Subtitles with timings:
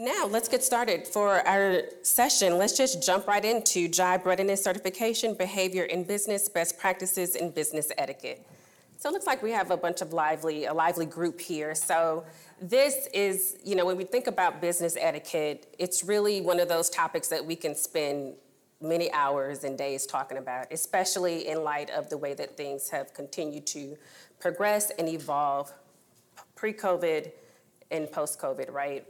[0.00, 1.06] Now, let's get started.
[1.06, 6.78] For our session, let's just jump right into job readiness certification, behavior in business, best
[6.78, 8.46] practices in business etiquette.
[8.96, 11.74] So it looks like we have a bunch of lively, a lively group here.
[11.74, 12.24] So
[12.62, 16.88] this is, you know, when we think about business etiquette, it's really one of those
[16.88, 18.36] topics that we can spend
[18.80, 23.12] many hours and days talking about, especially in light of the way that things have
[23.12, 23.98] continued to
[24.38, 25.70] progress and evolve
[26.56, 27.32] pre-COVID
[27.90, 29.06] and post-COVID, right?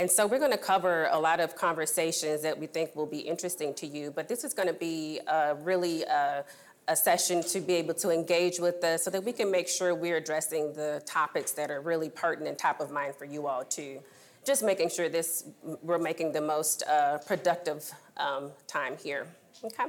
[0.00, 3.18] And so we're going to cover a lot of conversations that we think will be
[3.18, 6.42] interesting to you, but this is going to be uh, really a,
[6.88, 9.94] a session to be able to engage with us so that we can make sure
[9.94, 14.00] we're addressing the topics that are really pertinent top of mind for you all too.
[14.42, 15.44] Just making sure this
[15.82, 19.26] we're making the most uh, productive um, time here.
[19.62, 19.84] Okay.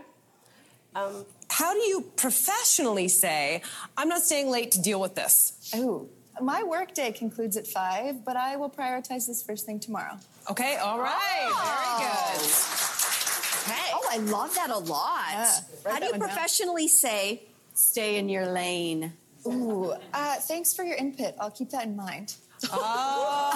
[0.93, 3.61] Um, How do you professionally say,
[3.95, 5.71] I'm not staying late to deal with this?
[5.73, 6.09] Ooh.
[6.41, 10.17] My workday concludes at five, but I will prioritize this first thing tomorrow.
[10.49, 11.61] Okay, all right, oh.
[11.63, 13.71] very good.
[13.73, 13.91] Okay.
[13.93, 15.31] Oh, I love that a lot.
[15.31, 15.51] Yeah,
[15.91, 16.89] How do you professionally down.
[16.89, 17.43] say,
[17.75, 19.13] stay in your lane?
[19.45, 21.35] Ooh, uh, thanks for your input.
[21.39, 22.35] I'll keep that in mind.
[22.71, 23.51] Oh,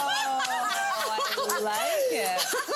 [1.38, 2.72] I like it.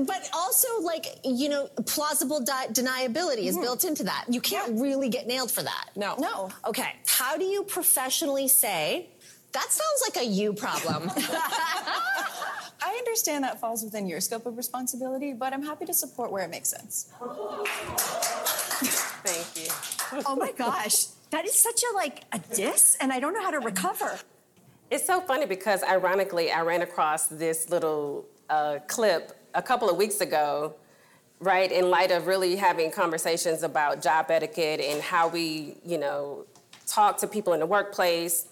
[0.00, 3.62] But also like you know plausible di- deniability is mm-hmm.
[3.62, 4.24] built into that.
[4.28, 4.82] You can't yeah.
[4.82, 5.90] really get nailed for that.
[5.96, 6.16] No.
[6.18, 6.50] No.
[6.66, 6.96] Okay.
[7.06, 9.08] How do you professionally say
[9.52, 11.10] that sounds like a you problem?
[12.84, 16.42] I understand that falls within your scope of responsibility, but I'm happy to support where
[16.42, 17.12] it makes sense.
[19.24, 20.22] Thank you.
[20.26, 21.06] oh my gosh.
[21.30, 24.18] That is such a like a diss and I don't know how to recover.
[24.90, 29.96] It's so funny because ironically I ran across this little uh, clip a couple of
[29.96, 30.74] weeks ago,
[31.40, 36.44] right, in light of really having conversations about job etiquette and how we, you know,
[36.86, 38.46] talk to people in the workplace.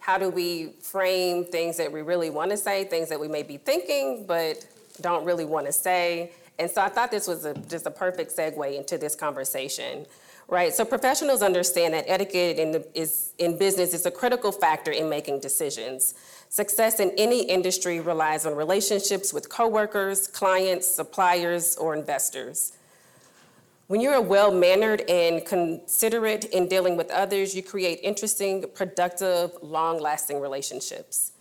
[0.00, 3.42] How do we frame things that we really want to say, things that we may
[3.42, 4.66] be thinking but
[5.00, 6.32] don't really want to say?
[6.58, 10.06] And so I thought this was a, just a perfect segue into this conversation,
[10.48, 10.72] right?
[10.74, 15.08] So professionals understand that etiquette in, the, is, in business is a critical factor in
[15.08, 16.14] making decisions.
[16.48, 22.72] Success in any industry relies on relationships with coworkers, clients, suppliers, or investors.
[23.86, 30.00] When you're well mannered and considerate in dealing with others, you create interesting, productive, long
[30.00, 31.32] lasting relationships.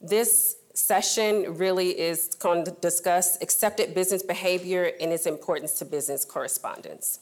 [0.00, 6.24] This session really is going to discuss accepted business behavior and its importance to business
[6.24, 7.20] correspondence.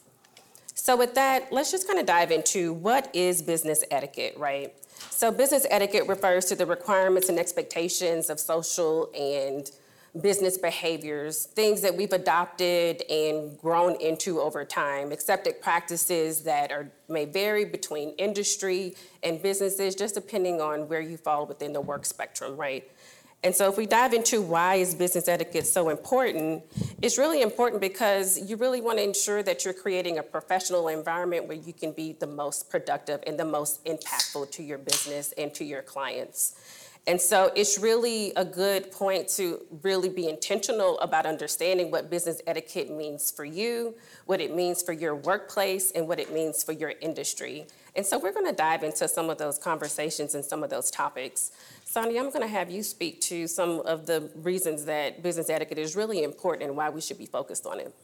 [0.79, 4.73] So, with that, let's just kind of dive into what is business etiquette, right?
[5.11, 9.71] So business etiquette refers to the requirements and expectations of social and
[10.21, 16.91] business behaviors, things that we've adopted and grown into over time, accepted practices that are
[17.09, 22.05] may vary between industry and businesses, just depending on where you fall within the work
[22.05, 22.91] spectrum, right?
[23.47, 26.65] And so if we dive into why is business etiquette so important,
[27.01, 31.47] it's really important because you really want to ensure that you're creating a professional environment
[31.47, 35.55] where you can be the most productive and the most impactful to your business and
[35.55, 36.57] to your clients.
[37.07, 42.43] And so it's really a good point to really be intentional about understanding what business
[42.49, 46.73] etiquette means for you, what it means for your workplace, and what it means for
[46.73, 47.69] your industry.
[47.95, 50.91] And so we're going to dive into some of those conversations and some of those
[50.91, 51.53] topics.
[51.97, 55.79] Sondia, I'm going to have you speak to some of the reasons that business etiquette
[55.79, 57.95] is really important and why we should be focused on it.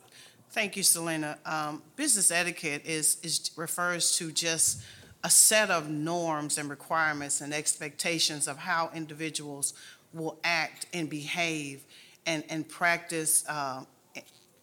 [0.52, 1.36] Thank you, Celena.
[1.46, 4.82] Um, business etiquette is, is refers to just
[5.22, 9.74] a set of norms and requirements and expectations of how individuals
[10.14, 11.84] will act and behave
[12.24, 13.84] and, and practice uh,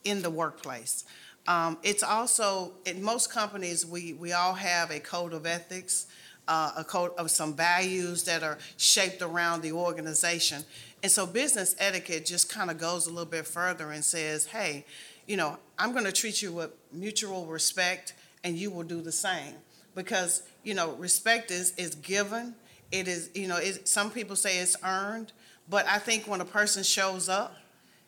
[0.05, 1.05] in the workplace.
[1.47, 6.07] Um, it's also, in most companies, we, we all have a code of ethics
[6.49, 10.63] uh, a code of some values that are shaped around the organization.
[11.01, 14.83] And so business etiquette just kind of goes a little bit further and says, hey,
[15.27, 19.11] you know, I'm going to treat you with mutual respect and you will do the
[19.11, 19.53] same.
[19.95, 22.55] Because, you know, respect is, is given.
[22.91, 25.31] It is, you know, it, some people say it's earned.
[25.69, 27.55] But I think when a person shows up,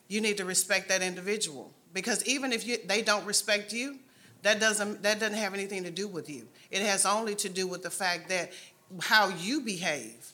[0.08, 1.72] you need to respect that individual.
[1.94, 4.00] Because even if you, they don't respect you,
[4.44, 6.48] that doesn't, that doesn't have anything to do with you.
[6.72, 8.52] It has only to do with the fact that
[9.00, 10.32] how you behave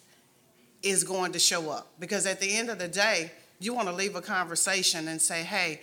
[0.82, 1.88] is going to show up.
[2.00, 5.44] Because at the end of the day, you want to leave a conversation and say,
[5.44, 5.82] hey,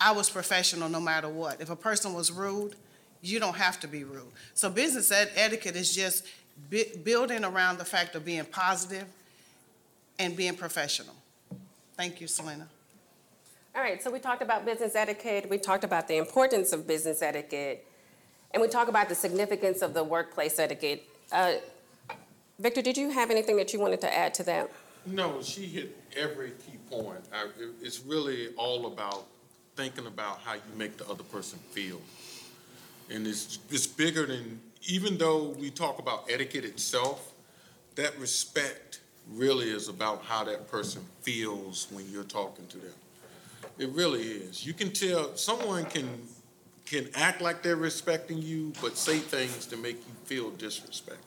[0.00, 1.60] I was professional no matter what.
[1.60, 2.74] If a person was rude,
[3.22, 4.30] you don't have to be rude.
[4.54, 6.26] So business ed- etiquette is just
[7.04, 9.06] building around the fact of being positive
[10.18, 11.14] and being professional.
[11.96, 12.66] Thank you, Celena.
[13.76, 17.20] All right, so we talked about business etiquette, we talked about the importance of business
[17.20, 17.86] etiquette,
[18.52, 21.06] and we talked about the significance of the workplace etiquette.
[21.30, 21.56] Uh,
[22.58, 24.70] Victor, did you have anything that you wanted to add to that?
[25.04, 27.20] No, she hit every key point.
[27.30, 29.26] I, it, it's really all about
[29.74, 32.00] thinking about how you make the other person feel.
[33.10, 34.58] And it's, it's bigger than,
[34.88, 37.34] even though we talk about etiquette itself,
[37.96, 39.00] that respect
[39.34, 42.94] really is about how that person feels when you're talking to them.
[43.78, 44.64] It really is.
[44.66, 46.08] You can tell, someone can,
[46.86, 51.18] can act like they're respecting you, but say things to make you feel disrespected.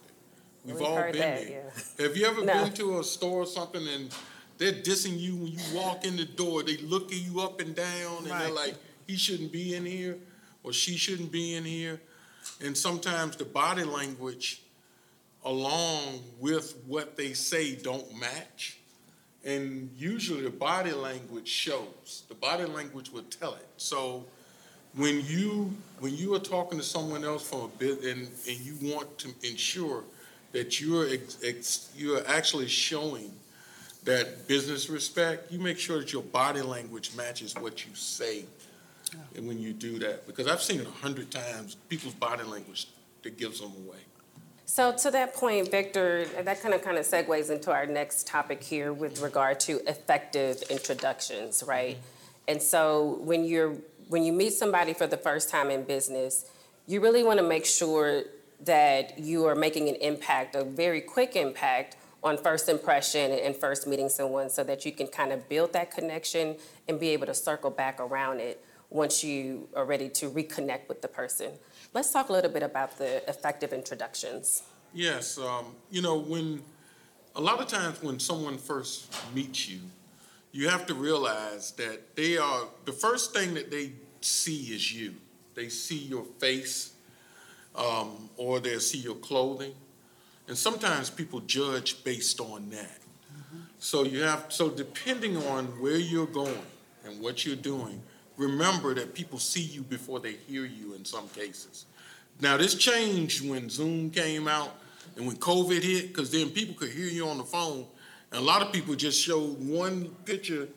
[0.65, 1.71] We've We've all been that, there.
[1.97, 2.05] yeah.
[2.05, 2.63] Have you ever No.
[2.65, 4.13] been to a store or something and
[4.57, 6.63] they're dissing you when you walk in the door?
[6.63, 8.75] They look at you up and down and they're like,
[9.07, 10.17] he shouldn't be in here
[10.63, 12.01] or she shouldn't be in here.
[12.61, 14.63] And sometimes the body language
[15.45, 18.78] along with what they say don't match.
[19.45, 22.23] And usually the body language shows.
[22.27, 23.67] The body language will tell it.
[23.77, 24.25] So
[24.95, 28.75] when you when you are talking to someone else from a bit and, and you
[28.93, 30.03] want to ensure
[30.51, 33.31] that you're ex, ex, you're actually showing
[34.03, 38.45] that business respect, you make sure that your body language matches what you say.
[39.35, 42.87] And when you do that, because I've seen it a hundred times, people's body language
[43.23, 43.99] that gives them away.
[44.69, 48.61] So to that point, Victor, that kind of kind of segues into our next topic
[48.61, 51.95] here with regard to effective introductions, right?
[51.95, 52.49] Mm-hmm.
[52.49, 53.73] And so when you're
[54.09, 56.45] when you meet somebody for the first time in business,
[56.85, 58.25] you really want to make sure
[58.63, 63.87] that you are making an impact, a very quick impact on first impression and first
[63.87, 66.57] meeting someone so that you can kind of build that connection
[66.87, 71.01] and be able to circle back around it once you are ready to reconnect with
[71.01, 71.53] the person.
[71.91, 74.61] Let's talk a little bit about the effective introductions.
[74.93, 76.61] Yes, um, you know, when,
[77.35, 79.79] a lot of times when someone first meets you,
[80.51, 85.15] you have to realize that they are, the first thing that they see is you.
[85.55, 86.93] They see your face,
[87.75, 89.73] um, or they see your clothing.
[90.47, 92.99] And sometimes people judge based on that.
[93.79, 96.65] So you have, so depending on where you're going
[97.05, 98.01] and what you're doing,
[98.39, 101.85] remember that people see you before they hear you in some cases.
[102.41, 104.73] Now, this changed when Zoom came out
[105.17, 107.85] and when COVID hit, because then people could hear you on the phone.
[108.31, 110.69] And a lot of people just showed one picture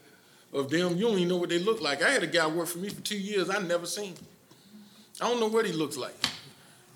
[0.52, 0.96] of them.
[0.96, 2.02] You don't even know what they look like.
[2.02, 3.48] I had a guy work for me for two years.
[3.48, 4.14] I never seen.
[5.20, 6.16] I don't know what he looks like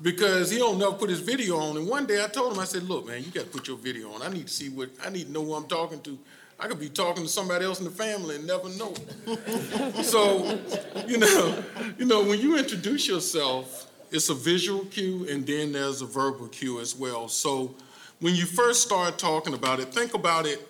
[0.03, 1.77] because he don't never put his video on.
[1.77, 3.77] And one day I told him, I said, "Look, man, you got to put your
[3.77, 4.23] video on.
[4.23, 6.19] I need to see what I need to know who I'm talking to.
[6.59, 8.95] I could be talking to somebody else in the family and never know."
[10.03, 10.59] so,
[11.07, 11.65] you know,
[11.99, 16.49] you know, when you introduce yourself, it's a visual cue and then there's a verbal
[16.49, 17.29] cue as well.
[17.29, 17.75] So,
[18.21, 20.67] when you first start talking about it, think about it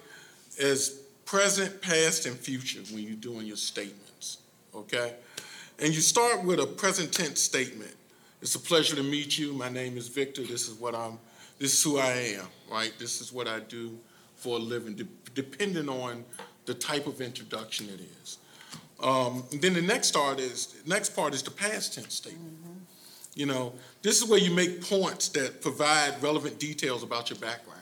[0.61, 4.38] as present, past, and future when you're doing your statements.
[4.75, 5.15] Okay,
[5.79, 7.94] and you start with a present tense statement.
[8.43, 9.53] It's a pleasure to meet you.
[9.53, 10.43] My name is Victor.
[10.43, 11.19] This is what I'm.
[11.59, 12.47] This is who I am.
[12.71, 12.93] Right.
[12.99, 13.99] This is what I do
[14.37, 15.09] for a living.
[15.37, 16.25] De- depending on
[16.65, 18.38] the type of introduction it is.
[19.00, 22.55] Um, and then the next part is next part is the past tense statement.
[23.35, 27.81] You know, this is where you make points that provide relevant details about your background.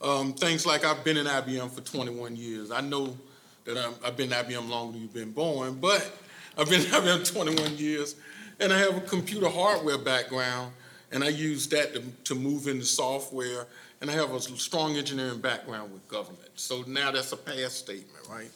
[0.00, 2.70] Um, things like I've been in IBM for 21 years.
[2.70, 3.16] I know
[3.64, 6.08] that I'm, I've been in IBM longer than you've been born, but
[6.56, 8.14] I've been in IBM 21 years,
[8.60, 10.72] and I have a computer hardware background,
[11.10, 13.66] and I use that to, to move into software,
[14.00, 16.50] and I have a strong engineering background with government.
[16.54, 18.50] So now that's a past statement, right?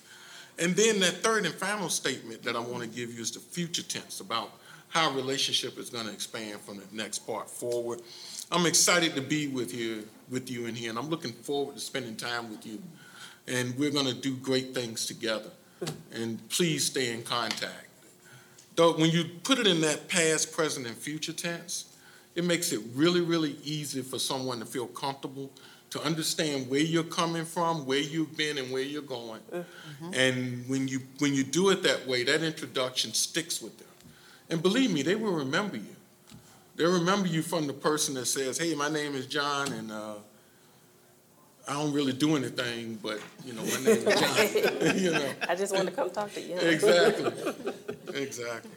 [0.59, 3.41] And then that third and final statement that I want to give you is the
[3.41, 4.51] future tense about
[4.89, 8.03] how a relationship is going to expand from the next part forward.
[8.51, 11.81] I'm excited to be with you, with you in here, and I'm looking forward to
[11.81, 12.83] spending time with you.
[13.49, 15.51] And we're going to do great things together.
[16.13, 17.89] And please stay in contact.
[18.77, 21.92] Though when you put it in that past, present, and future tense,
[22.35, 25.51] it makes it really, really easy for someone to feel comfortable,
[25.91, 29.41] to understand where you're coming from, where you've been, and where you're going.
[30.15, 33.89] And when you when you do it that way, that introduction sticks with them.
[34.49, 35.97] And believe me, they will remember you.
[36.77, 40.15] They'll remember you from the person that says, "Hey, my name is John, and uh,
[41.69, 44.21] I don't really do anything, but you know, my name is
[44.85, 46.57] John." you know, I just wanted to come talk to you.
[46.57, 47.33] exactly,
[48.15, 48.71] exactly.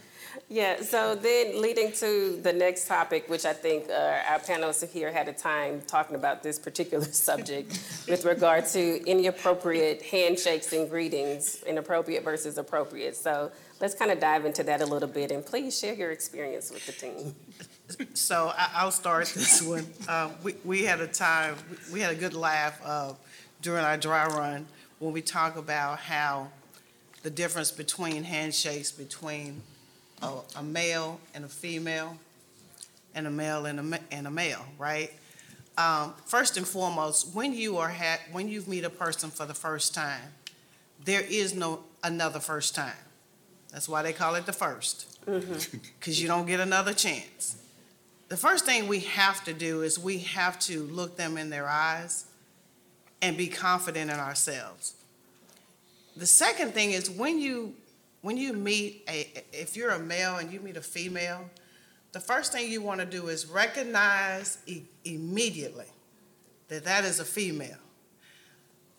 [0.50, 5.12] Yeah, so then leading to the next topic, which I think uh, our panelists here
[5.12, 11.64] had a time talking about this particular subject with regard to inappropriate handshakes and greetings,
[11.64, 13.16] inappropriate versus appropriate.
[13.16, 16.72] So let's kind of dive into that a little bit and please share your experience
[16.72, 17.36] with the team.
[18.14, 19.86] So I, I'll start this one.
[20.08, 21.56] Uh, we, we had a time,
[21.92, 23.14] we had a good laugh, uh,
[23.62, 24.68] during our dry run
[25.00, 26.50] when we talk about how
[27.24, 29.62] the difference between handshakes between
[30.22, 32.18] a, a male and a female
[33.14, 35.12] and a male and a, ma- and a male, right?
[35.78, 39.54] um, first and foremost, when you are ha- when you meet a person for the
[39.54, 40.32] first time,
[41.04, 42.94] there is no another first time.
[43.72, 47.58] That's why they call it the first, because you don't get another chance.
[48.30, 51.68] The first thing we have to do is we have to look them in their
[51.68, 52.26] eyes
[53.22, 54.94] and be confident in ourselves.
[56.16, 57.74] The second thing is when you
[58.26, 61.48] when you meet a if you're a male and you meet a female,
[62.12, 65.86] the first thing you want to do is recognize e- immediately
[66.68, 67.78] that that is a female.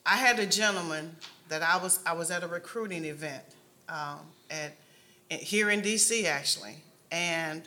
[0.06, 1.16] I had a gentleman
[1.48, 3.42] that I was I was at a recruiting event
[3.88, 4.76] um, at,
[5.28, 6.28] at here in D.C.
[6.28, 6.76] actually,
[7.10, 7.62] and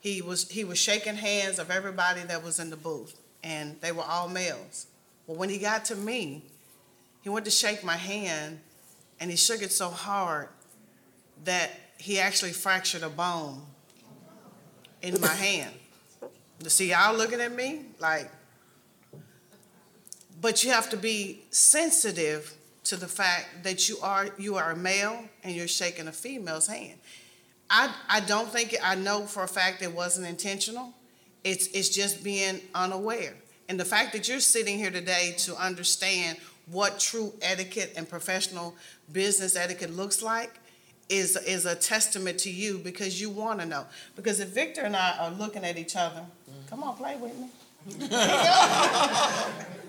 [0.00, 3.90] he was he was shaking hands of everybody that was in the booth, and they
[3.90, 4.86] were all males.
[5.26, 6.42] Well, when he got to me,
[7.22, 8.60] he went to shake my hand,
[9.18, 10.50] and he shook it so hard
[11.44, 13.62] that he actually fractured a bone
[15.02, 15.74] in my hand.
[16.60, 18.30] To see y'all looking at me like,
[20.40, 24.76] but you have to be sensitive to the fact that you are you are a
[24.76, 26.98] male and you're shaking a female's hand.
[27.68, 30.92] I I don't think I know for a fact it wasn't intentional.
[31.42, 33.34] It's it's just being unaware.
[33.68, 38.74] And the fact that you're sitting here today to understand what true etiquette and professional
[39.12, 40.52] business etiquette looks like
[41.08, 43.84] is is a testament to you because you want to know.
[44.16, 46.24] Because if Victor and I are looking at each other,
[46.68, 47.48] come on, play with me.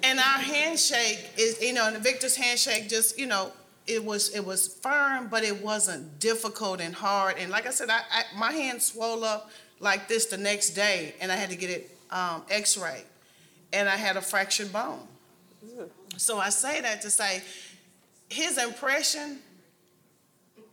[0.04, 3.54] and our handshake is, you know, and Victor's handshake just, you know,
[3.88, 7.38] it was it was firm, but it wasn't difficult and hard.
[7.38, 11.14] And like I said, I, I my hand swelled up like this the next day,
[11.22, 13.04] and I had to get it um, X-ray,
[13.74, 15.00] and I had a fractured bone.
[16.18, 17.44] So I say that to say,
[18.30, 19.40] his impression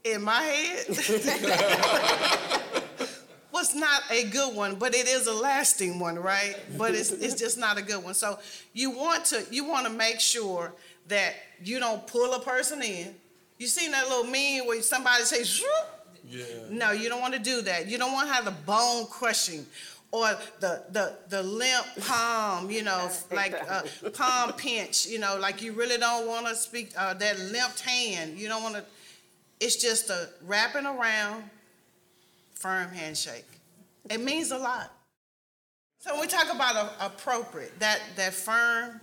[0.03, 0.85] in my head
[3.53, 6.55] was not a good one, but it is a lasting one, right?
[6.77, 8.13] But it's it's just not a good one.
[8.13, 8.39] So
[8.73, 10.73] you want to you want to make sure
[11.07, 13.15] that you don't pull a person in.
[13.57, 15.85] You seen that little meme where somebody says, "Shroop"?
[16.29, 16.45] Yeah.
[16.69, 17.87] No, you don't want to do that.
[17.87, 19.65] You don't want to have the bone crushing
[20.11, 23.81] or the the the limp palm, you know, like uh,
[24.13, 28.37] palm pinch, you know, like you really don't want to speak uh, that limped hand.
[28.37, 28.83] You don't want to.
[29.63, 31.45] It's just a wrapping around,
[32.53, 33.47] firm handshake.
[34.09, 34.91] It means a lot.
[35.99, 38.99] So when we talk about a, appropriate, that that firm,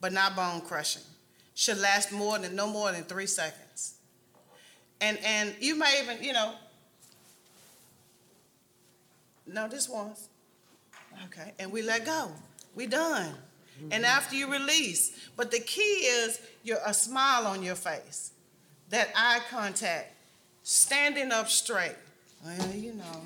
[0.00, 1.02] but not bone crushing,
[1.54, 3.96] should last more than no more than three seconds.
[5.02, 6.54] And and you may even you know.
[9.46, 10.30] No, this once.
[11.26, 12.30] Okay, and we let go.
[12.74, 13.34] We done.
[13.82, 14.04] And mm-hmm.
[14.04, 18.32] after you release, but the key is your a smile on your face,
[18.90, 20.12] that eye contact,
[20.62, 21.96] standing up straight.
[22.44, 23.22] Well, you know?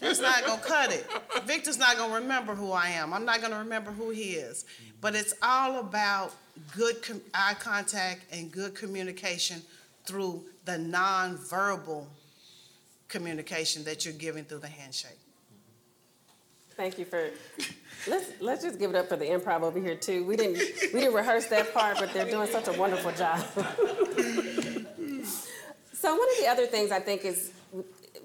[0.00, 1.06] That's not gonna cut it.
[1.44, 3.12] Victor's not gonna remember who I am.
[3.12, 4.64] I'm not gonna remember who he is.
[5.00, 6.34] But it's all about
[6.76, 9.62] good com- eye contact and good communication
[10.06, 12.04] through the nonverbal
[13.08, 15.18] communication that you're giving through the handshake.
[16.80, 17.28] Thank you for,
[18.08, 20.24] let's, let's just give it up for the improv over here too.
[20.24, 20.56] We didn't,
[20.94, 23.44] we didn't rehearse that part, but they're doing such a wonderful job.
[25.92, 27.52] So one of the other things I think is,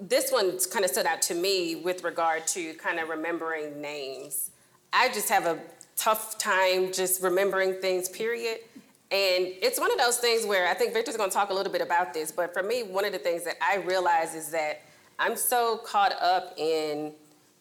[0.00, 4.52] this one kind of stood out to me with regard to kind of remembering names.
[4.90, 5.60] I just have a
[5.94, 8.60] tough time just remembering things, period.
[9.10, 11.82] And it's one of those things where I think Victor's gonna talk a little bit
[11.82, 14.80] about this, but for me, one of the things that I realize is that
[15.18, 17.12] I'm so caught up in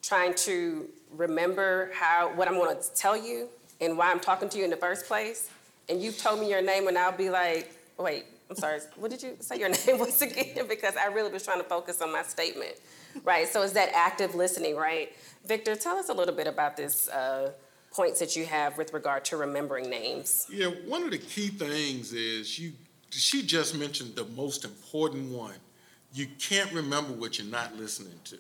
[0.06, 3.50] trying to remember how, what I'm gonna tell you
[3.82, 5.50] and why I'm talking to you in the first place.
[5.90, 9.24] And you've told me your name and I'll be like, wait, I'm sorry, what did
[9.24, 10.66] you say your name was again?
[10.70, 12.76] Because I really was trying to focus on my statement,
[13.24, 13.48] right?
[13.48, 15.12] So it's that active listening, right?
[15.46, 17.52] Victor, tell us a little bit about this uh,
[17.92, 20.46] points that you have with regard to remembering names.
[20.52, 22.74] Yeah, one of the key things is you,
[23.10, 25.56] she just mentioned the most important one.
[26.14, 28.38] You can't remember what you're not listening to.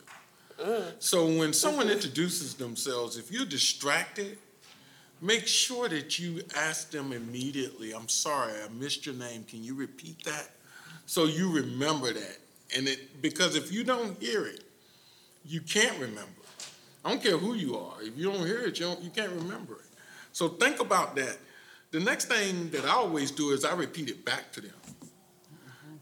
[0.99, 4.37] So when someone introduces themselves, if you're distracted,
[5.21, 9.43] make sure that you ask them immediately, I'm sorry, I missed your name.
[9.43, 10.49] Can you repeat that?
[11.05, 12.37] So you remember that.
[12.75, 14.63] And it, because if you don't hear it,
[15.45, 16.31] you can't remember.
[17.03, 18.01] I don't care who you are.
[18.01, 19.99] If you don't hear it, you, you can't remember it.
[20.31, 21.37] So think about that.
[21.91, 24.73] The next thing that I always do is I repeat it back to them.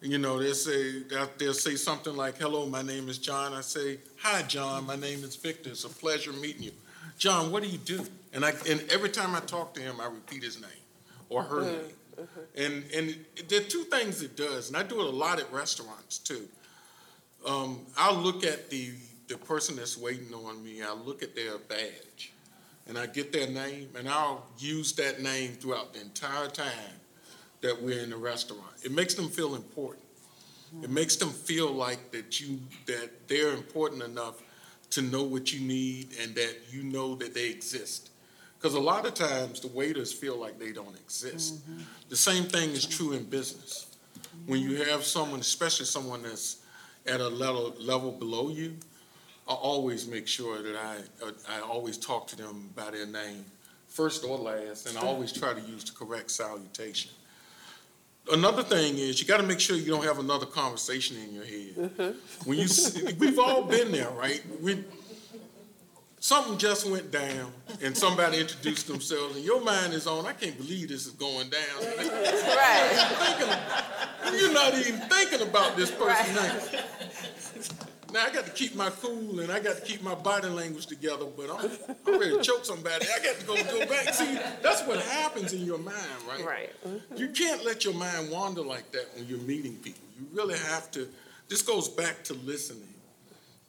[0.03, 1.03] You know, they'll say,
[1.37, 3.53] they'll, say something like, hello, my name is John.
[3.53, 5.69] I say, hi, John, my name is Victor.
[5.69, 6.71] It's a pleasure meeting you.
[7.17, 8.05] John, what do you do?
[8.33, 10.69] And I, and every time I talk to him, I repeat his name
[11.29, 12.27] or her name.
[12.57, 13.15] And, and
[13.47, 16.47] there are two things it does, and I do it a lot at restaurants too.
[17.47, 18.91] Um, I'll look at the
[19.27, 22.33] the person that's waiting on me, I look at their badge
[22.87, 26.99] and I get their name and I'll use that name throughout the entire time
[27.63, 28.61] that we're in the restaurant.
[28.83, 30.03] It makes them feel important.
[30.81, 34.41] It makes them feel like that you, that they're important enough
[34.91, 38.09] to know what you need and that you know that they exist.
[38.57, 41.69] Because a lot of times the waiters feel like they don't exist.
[41.69, 41.81] Mm-hmm.
[42.09, 43.87] The same thing is true in business.
[44.45, 46.57] When you have someone, especially someone that's
[47.05, 48.77] at a level, level below you,
[49.47, 50.97] I always make sure that I,
[51.49, 53.45] I always talk to them by their name,
[53.87, 57.11] first or last, and I always try to use the correct salutation.
[58.31, 61.43] Another thing is you got to make sure you don't have another conversation in your
[61.45, 61.75] head.
[61.77, 62.49] Mm-hmm.
[62.49, 64.41] When you, s- we've all been there, right?
[64.61, 64.83] We,
[66.19, 67.51] something just went down,
[67.81, 70.25] and somebody introduced themselves, and your mind is on.
[70.25, 71.61] I can't believe this is going down.
[71.97, 72.93] Right.
[74.23, 77.89] thinking, you're not even thinking about this person now.
[78.13, 80.85] Now I got to keep my cool and I got to keep my body language
[80.85, 81.71] together, but I'm,
[82.05, 83.07] I'm ready to choke somebody.
[83.07, 84.13] I got to go go back.
[84.13, 85.97] See, that's what happens in your mind,
[86.29, 86.45] right?
[86.45, 86.69] Right.
[86.87, 87.15] Mm-hmm.
[87.17, 90.03] You can't let your mind wander like that when you're meeting people.
[90.19, 91.09] You really have to.
[91.49, 92.93] This goes back to listening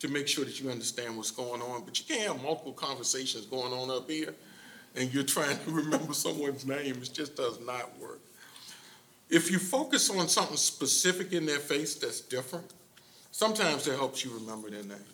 [0.00, 1.82] to make sure that you understand what's going on.
[1.86, 4.34] But you can't have multiple conversations going on up here,
[4.94, 6.96] and you're trying to remember someone's name.
[7.00, 8.20] It just does not work.
[9.30, 12.70] If you focus on something specific in their face that's different,
[13.34, 15.10] sometimes that helps you remember their name.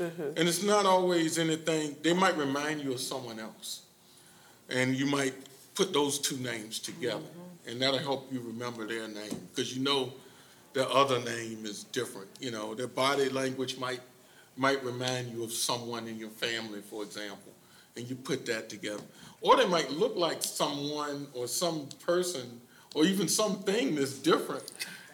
[0.00, 0.36] Mm-hmm.
[0.36, 3.82] And it's not always anything, they might remind you of someone else.
[4.68, 5.34] And you might
[5.76, 7.68] put those two names together, mm-hmm.
[7.70, 10.12] and that'll help you remember their name, because you know
[10.72, 12.26] their other name is different.
[12.40, 14.00] You know, their body language might,
[14.56, 17.52] might remind you of someone in your family, for example,
[17.96, 19.04] and you put that together.
[19.40, 22.60] Or they might look like someone or some person
[22.94, 24.64] or even something that's different,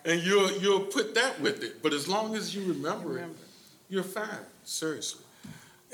[0.04, 1.82] and you'll, you'll put that with it.
[1.82, 3.28] But as long as you remember it,
[3.88, 4.26] you're fine,
[4.64, 5.24] seriously.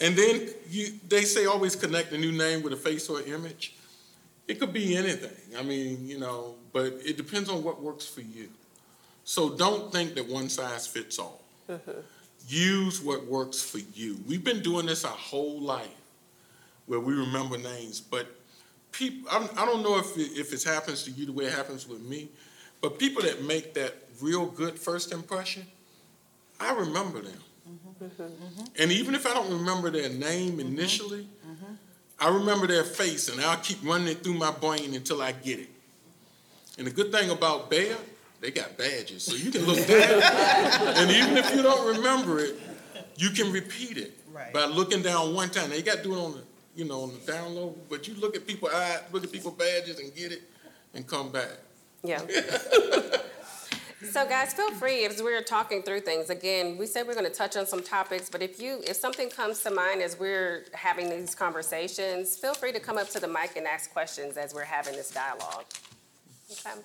[0.00, 3.76] And then you, they say always connect a new name with a face or image.
[4.48, 5.56] It could be anything.
[5.56, 8.48] I mean, you know, but it depends on what works for you.
[9.24, 11.42] So don't think that one size fits all.
[12.46, 14.18] Use what works for you.
[14.28, 15.88] We've been doing this our whole life,
[16.86, 18.00] where we remember names.
[18.00, 18.26] But
[18.92, 21.54] people, I, I don't know if it, if it happens to you the way it
[21.54, 22.28] happens with me,
[22.84, 25.66] but people that make that real good first impression,
[26.60, 27.40] I remember them.
[27.66, 28.64] Mm-hmm.
[28.78, 30.60] And even if I don't remember their name mm-hmm.
[30.60, 31.72] initially, mm-hmm.
[32.20, 35.60] I remember their face, and I'll keep running it through my brain until I get
[35.60, 35.70] it.
[36.76, 37.96] And the good thing about BEYA,
[38.42, 42.54] they got badges, so you can look down, and even if you don't remember it,
[43.16, 44.52] you can repeat it Right.
[44.52, 45.70] by looking down one time.
[45.70, 46.42] Now you got to do it on the,
[46.76, 50.00] you know, on the download, but you look at people eyes, look at people badges,
[50.00, 50.42] and get it,
[50.92, 51.52] and come back.
[52.04, 52.20] Yeah.
[54.10, 57.56] So guys, feel free, as we're talking through things, again, we said we're gonna touch
[57.56, 61.34] on some topics, but if you, if something comes to mind as we're having these
[61.34, 64.94] conversations, feel free to come up to the mic and ask questions as we're having
[64.94, 65.64] this dialogue.
[66.52, 66.80] Okay.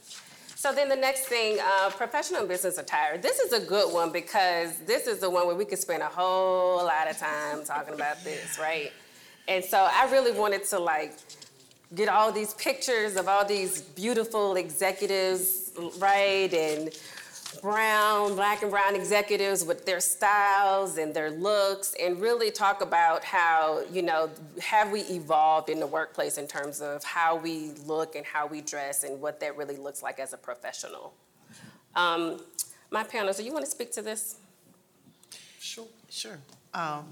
[0.55, 3.17] So then the next thing, uh, professional business attire.
[3.17, 6.07] This is a good one because this is the one where we could spend a
[6.07, 8.91] whole lot of time talking about this, right?
[9.47, 11.13] And so I really wanted to like
[11.95, 16.53] get all these pictures of all these beautiful executives, right?
[16.53, 16.97] And
[17.61, 23.23] brown, black and brown executives with their styles and their looks, and really talk about
[23.23, 24.29] how, you know,
[24.61, 28.61] have we evolved in the workplace in terms of how we look and how we
[28.61, 31.13] dress and what that really looks like as a professional.
[31.95, 32.39] Um,
[32.91, 34.35] my panelists, do you want to speak to this?
[35.59, 35.87] Sure.
[36.09, 36.37] Sure.
[36.73, 37.05] Um,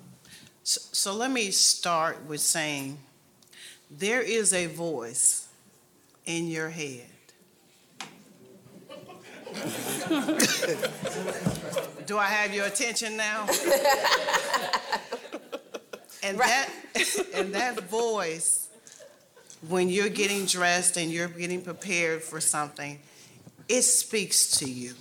[0.63, 2.97] so, so let me start with saying,
[3.89, 5.47] there is a voice
[6.25, 7.05] in your head.
[12.05, 13.47] Do I have your attention now?
[16.23, 16.69] And that,
[17.33, 18.67] and that voice,
[19.67, 22.99] when you're getting dressed and you're getting prepared for something,
[23.69, 24.93] it speaks to you.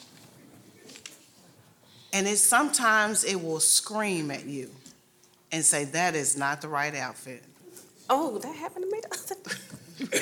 [2.13, 4.71] And it sometimes it will scream at you
[5.53, 7.43] and say, that is not the right outfit.
[8.09, 10.21] Oh, that happened to me the other day.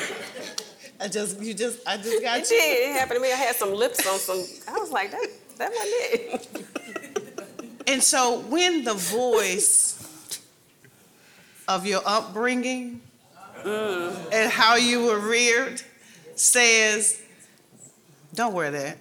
[1.01, 2.91] I just, you just, I just got It did.
[2.91, 3.33] It happened to me.
[3.33, 4.45] I had some lips on some.
[4.69, 6.67] I was like, that, that wasn't it.
[7.87, 10.41] And so when the voice
[11.69, 13.01] of your upbringing
[13.63, 14.33] mm.
[14.33, 15.83] and how you were reared
[16.35, 17.21] says,
[18.35, 18.99] don't wear that.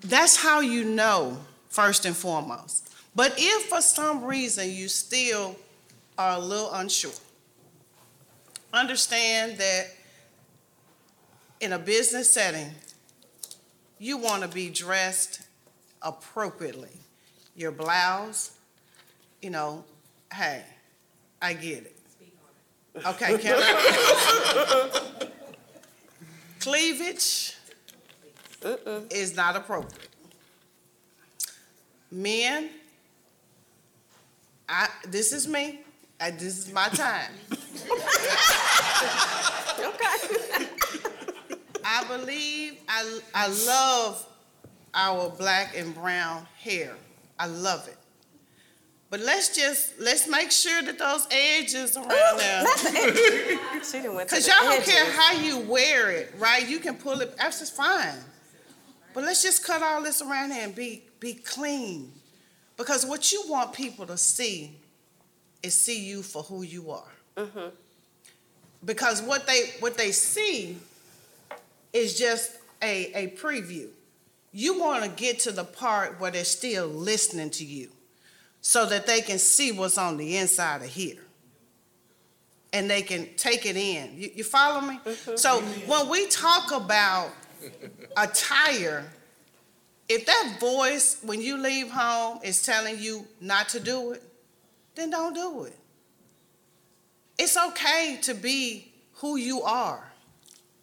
[0.00, 2.92] That's how you know, first and foremost.
[3.14, 5.56] But if for some reason you still
[6.18, 7.12] are a little unsure,
[8.72, 9.86] understand that
[11.60, 12.70] in a business setting,
[13.98, 15.42] you want to be dressed
[16.02, 16.90] appropriately.
[17.56, 18.52] Your blouse,
[19.42, 19.84] you know,
[20.32, 20.62] hey,
[21.40, 21.96] I get it.
[23.06, 25.10] Okay, can I?
[26.60, 27.54] Cleavage
[29.10, 30.08] is not appropriate.
[32.10, 32.70] Men,
[34.68, 35.80] I, this is me,
[36.20, 37.30] I, this is my time.
[39.78, 40.66] Okay.
[41.84, 44.26] I believe, I, I love
[44.94, 46.94] our black and brown hair.
[47.38, 47.96] I love it.
[49.10, 52.64] But let's just, let's make sure that those edges around there.
[53.84, 56.68] She done went Cause y'all don't care how you wear it, right?
[56.68, 58.18] You can pull it, that's just fine.
[59.14, 62.12] But let's just cut all this around here and be, be clean.
[62.76, 64.77] Because what you want people to see
[65.62, 67.12] is see you for who you are.
[67.36, 67.68] Mm-hmm.
[68.84, 70.78] Because what they, what they see
[71.92, 73.88] is just a, a preview.
[74.52, 77.90] You want to get to the part where they're still listening to you
[78.60, 81.18] so that they can see what's on the inside of here
[82.72, 84.12] and they can take it in.
[84.16, 85.00] You, you follow me?
[85.04, 85.36] Mm-hmm.
[85.36, 87.30] So when we talk about
[88.16, 89.04] attire,
[90.08, 94.22] if that voice when you leave home is telling you not to do it,
[94.98, 95.76] then don't do it.
[97.38, 100.04] It's okay to be who you are.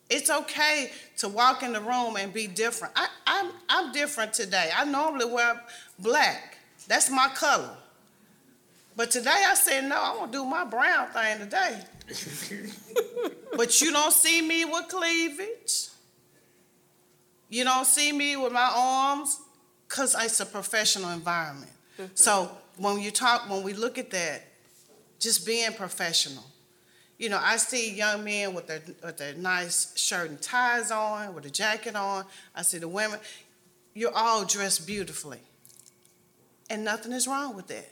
[0.10, 2.94] It's okay to walk in the room and be different.
[2.96, 4.70] I, I'm, I'm different today.
[4.76, 5.62] I normally wear
[6.00, 6.58] black.
[6.88, 7.76] That's my color.
[8.96, 11.82] But today I said, no, I'm gonna do my brown thing today.
[13.58, 15.90] but you don't see me with cleavage.
[17.50, 19.42] You don't see me with my arms
[19.88, 21.72] because it's a professional environment.
[22.00, 22.12] Mm-hmm.
[22.16, 24.44] So when you talk, when we look at that,
[25.20, 26.44] just being professional.
[27.18, 31.34] You know, I see young men with their, with their nice shirt and ties on,
[31.34, 32.26] with a jacket on.
[32.54, 33.20] I see the women.
[33.94, 35.40] You're all dressed beautifully.
[36.70, 37.90] And nothing is wrong with that.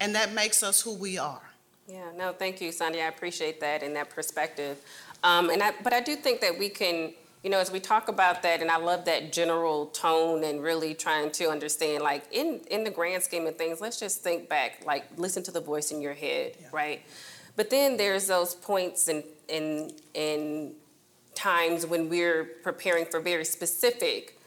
[0.00, 1.42] And that makes us who we are.
[1.86, 3.02] Yeah, no, thank you, Sandy.
[3.02, 4.78] I appreciate that and that perspective.
[5.22, 7.12] Um, and I, but I do think that we can,
[7.44, 10.94] you know, as we talk about that, and I love that general tone and really
[10.94, 14.82] trying to understand, like in in the grand scheme of things, let's just think back,
[14.86, 17.02] like listen to the voice in your head, right?
[17.54, 20.72] But then there's those points in in in
[21.34, 24.40] times when we're preparing for very specific,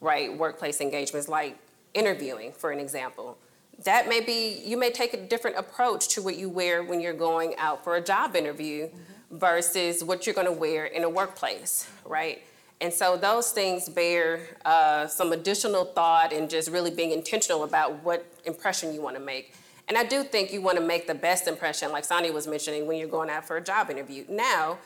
[0.00, 1.58] right, workplace engagements, like
[1.92, 3.36] interviewing, for an example.
[3.82, 7.12] That may be, you may take a different approach to what you wear when you're
[7.12, 8.96] going out for a job interview mm-hmm.
[9.34, 12.42] Versus what you're going to wear in a workplace, right?
[12.80, 18.04] And so those things bear uh, some additional thought and just really being intentional about
[18.04, 19.54] what impression you want to make.
[19.88, 22.86] And I do think you want to make the best impression, like Sondia was mentioning,
[22.86, 24.24] when you're going out for a job interview.
[24.28, 24.78] Now,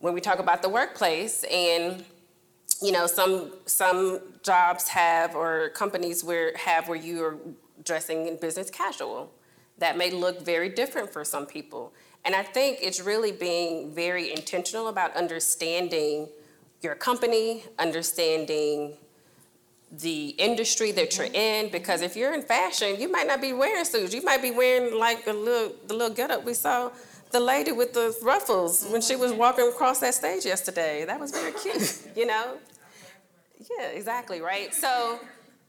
[0.00, 2.04] when we talk about the workplace and
[2.82, 7.36] you know some some jobs have or companies where have where you are
[7.84, 9.32] dressing in business casual
[9.78, 11.92] that may look very different for some people
[12.24, 16.28] and i think it's really being very intentional about understanding
[16.82, 18.96] your company understanding
[20.00, 21.66] the industry that you're mm-hmm.
[21.66, 24.14] in because if you're in fashion you might not be wearing suits.
[24.14, 26.90] You might be wearing like the little the little getup we saw
[27.30, 29.40] the lady with the ruffles when she was mm-hmm.
[29.40, 31.04] walking across that stage yesterday.
[31.04, 32.56] That was very cute you know?
[33.78, 34.74] Yeah exactly right?
[34.74, 35.20] So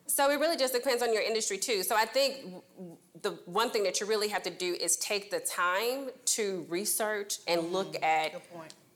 [0.07, 1.83] so it really just depends on your industry too.
[1.83, 2.37] So i think
[3.25, 7.39] the one thing that you really have to do is take the time to research
[7.47, 8.39] and look at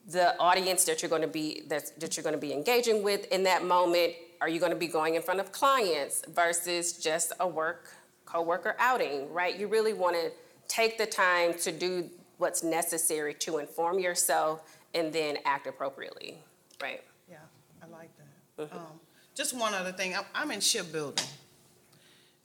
[0.07, 3.25] the audience that you're going to be that, that you're going to be engaging with
[3.31, 4.13] in that moment.
[4.39, 7.91] Are you going to be going in front of clients versus just a work
[8.25, 9.57] coworker outing right?
[9.57, 10.31] You really want to
[10.67, 16.37] take the time to do what's necessary to inform yourself and then act appropriately
[16.79, 17.03] right?
[17.27, 17.37] Yeah,
[17.83, 18.11] I like
[18.57, 18.71] that.
[18.75, 18.99] Um,
[19.33, 21.25] Just one other thing, I'm, I'm in shipbuilding.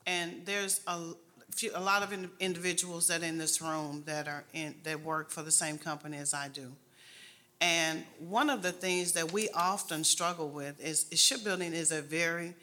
[0.06, 1.00] And there's a
[1.54, 5.30] few, a lot of in- individuals that in this room that are in, that work
[5.30, 6.72] for the same company as I do.
[7.60, 12.02] And one of the things that we often struggle with is, is shipbuilding is a
[12.02, 12.54] very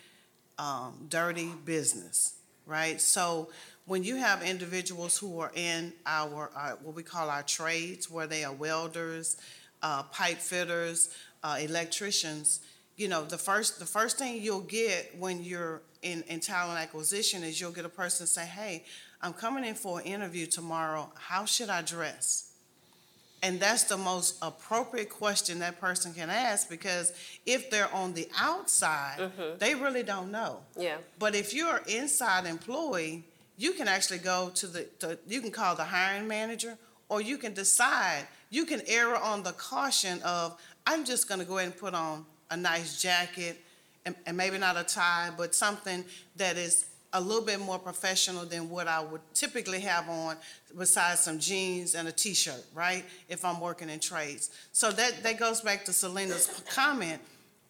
[0.59, 2.99] um, dirty business, right?
[2.99, 3.49] So
[3.85, 8.27] when you have individuals who are in our, uh, what we call our trades, where
[8.27, 9.37] they are welders,
[9.81, 11.09] uh, pipe fitters,
[11.43, 12.59] uh, electricians,
[13.01, 17.41] you know, the first, the first thing you'll get when you're in, in talent acquisition
[17.41, 18.83] is you'll get a person say, hey,
[19.23, 21.11] I'm coming in for an interview tomorrow.
[21.15, 22.51] How should I dress?
[23.41, 27.11] And that's the most appropriate question that person can ask because
[27.47, 29.57] if they're on the outside, mm-hmm.
[29.57, 30.59] they really don't know.
[30.77, 33.23] yeah But if you're an inside employee,
[33.57, 36.77] you can actually go to the, to, you can call the hiring manager,
[37.09, 41.57] or you can decide, you can err on the caution of, I'm just gonna go
[41.57, 43.59] ahead and put on a nice jacket,
[44.05, 48.45] and, and maybe not a tie, but something that is a little bit more professional
[48.45, 50.37] than what I would typically have on
[50.77, 53.03] besides some jeans and a t-shirt, right?
[53.27, 54.49] If I'm working in trades.
[54.71, 57.21] So that, that goes back to Celena's comment.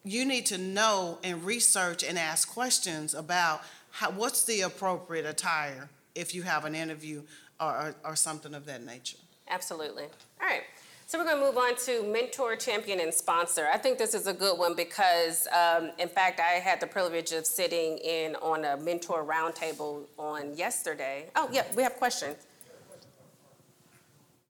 [0.03, 5.89] You need to know and research and ask questions about how, what's the appropriate attire
[6.13, 7.23] if you have an interview
[7.59, 9.17] or, or, or something of that nature.
[9.49, 10.03] Absolutely.
[10.03, 10.63] All right.
[11.11, 13.67] So we're going to move on to mentor, champion, and sponsor.
[13.69, 17.33] I think this is a good one because, um, in fact, I had the privilege
[17.33, 21.25] of sitting in on a mentor roundtable on yesterday.
[21.35, 22.37] Oh, yeah, we have questions.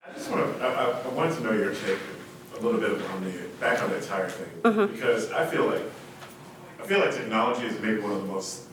[0.07, 1.97] I just want to, I, I- wanted to know your take
[2.55, 4.87] a little bit on the, back on the entire thing.
[4.91, 5.81] Because I feel like,
[6.79, 8.65] I feel like technology is maybe one of the most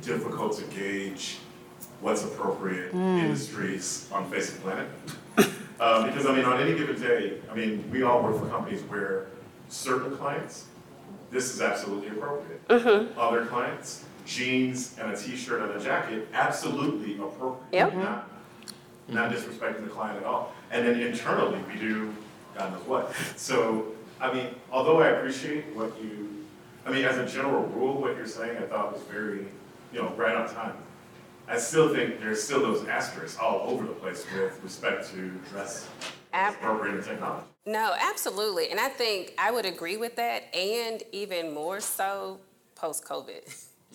[0.00, 1.38] difficult to gauge
[2.00, 4.88] what's appropriate industries on the face of the planet.
[5.78, 8.82] Uh, because I mean, on any given day, I mean, we all work for companies
[8.82, 9.26] where
[9.68, 10.66] certain clients,
[11.30, 12.62] this is absolutely appropriate.
[13.16, 17.72] Other clients, jeans and a t-shirt and a jacket, absolutely appropriate.
[17.72, 17.94] Yep.
[17.94, 18.30] Not
[19.08, 20.52] not disrespecting the client at all.
[20.72, 22.12] And then internally, we do
[22.56, 23.14] God knows what.
[23.36, 26.44] So, I mean, although I appreciate what you,
[26.86, 29.46] I mean, as a general rule, what you're saying, I thought was very,
[29.92, 30.74] you know, right on time.
[31.48, 35.88] I still think there's still those asterisks all over the place with respect to dress
[36.32, 37.46] Ab- appropriate technology.
[37.66, 38.70] No, absolutely.
[38.70, 42.40] And I think I would agree with that, and even more so
[42.74, 43.42] post COVID,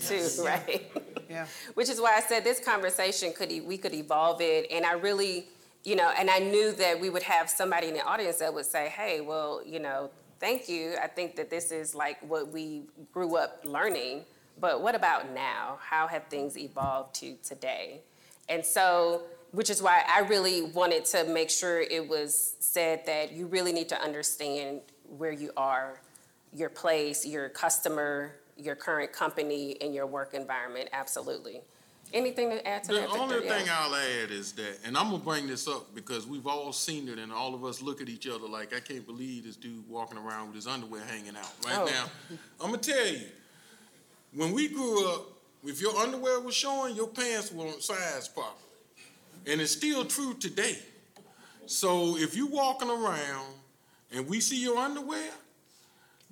[0.07, 0.91] too, right?
[1.29, 1.45] Yeah.
[1.73, 4.67] Which is why I said this conversation could, e- we could evolve it.
[4.71, 5.47] And I really,
[5.83, 8.65] you know, and I knew that we would have somebody in the audience that would
[8.65, 10.09] say, hey, well, you know,
[10.39, 10.95] thank you.
[11.01, 12.83] I think that this is like what we
[13.13, 14.25] grew up learning.
[14.59, 15.77] But what about now?
[15.81, 18.01] How have things evolved to today?
[18.49, 23.31] And so, which is why I really wanted to make sure it was said that
[23.31, 24.81] you really need to understand
[25.17, 25.99] where you are,
[26.53, 30.89] your place, your customer, your current company, and your work environment.
[30.93, 31.61] Absolutely.
[32.13, 33.09] Anything to add to The that?
[33.09, 33.47] The only Victor?
[33.53, 33.59] Yeah.
[33.59, 37.07] thing I'll add is that, and I'm gonna bring this up because we've all seen
[37.07, 39.87] it, and all of us look at each other like, I can't believe this dude
[39.89, 41.85] walking around with his underwear hanging out right Oh.
[41.85, 42.05] now.
[42.59, 43.21] I'm gonna tell you,
[44.33, 45.27] when we grew up,
[45.63, 48.55] if your underwear was showing, your pants weren't sized properly,
[49.45, 50.77] and it's still true today.
[51.65, 53.53] So if you're walking around
[54.11, 55.31] and we see your underwear,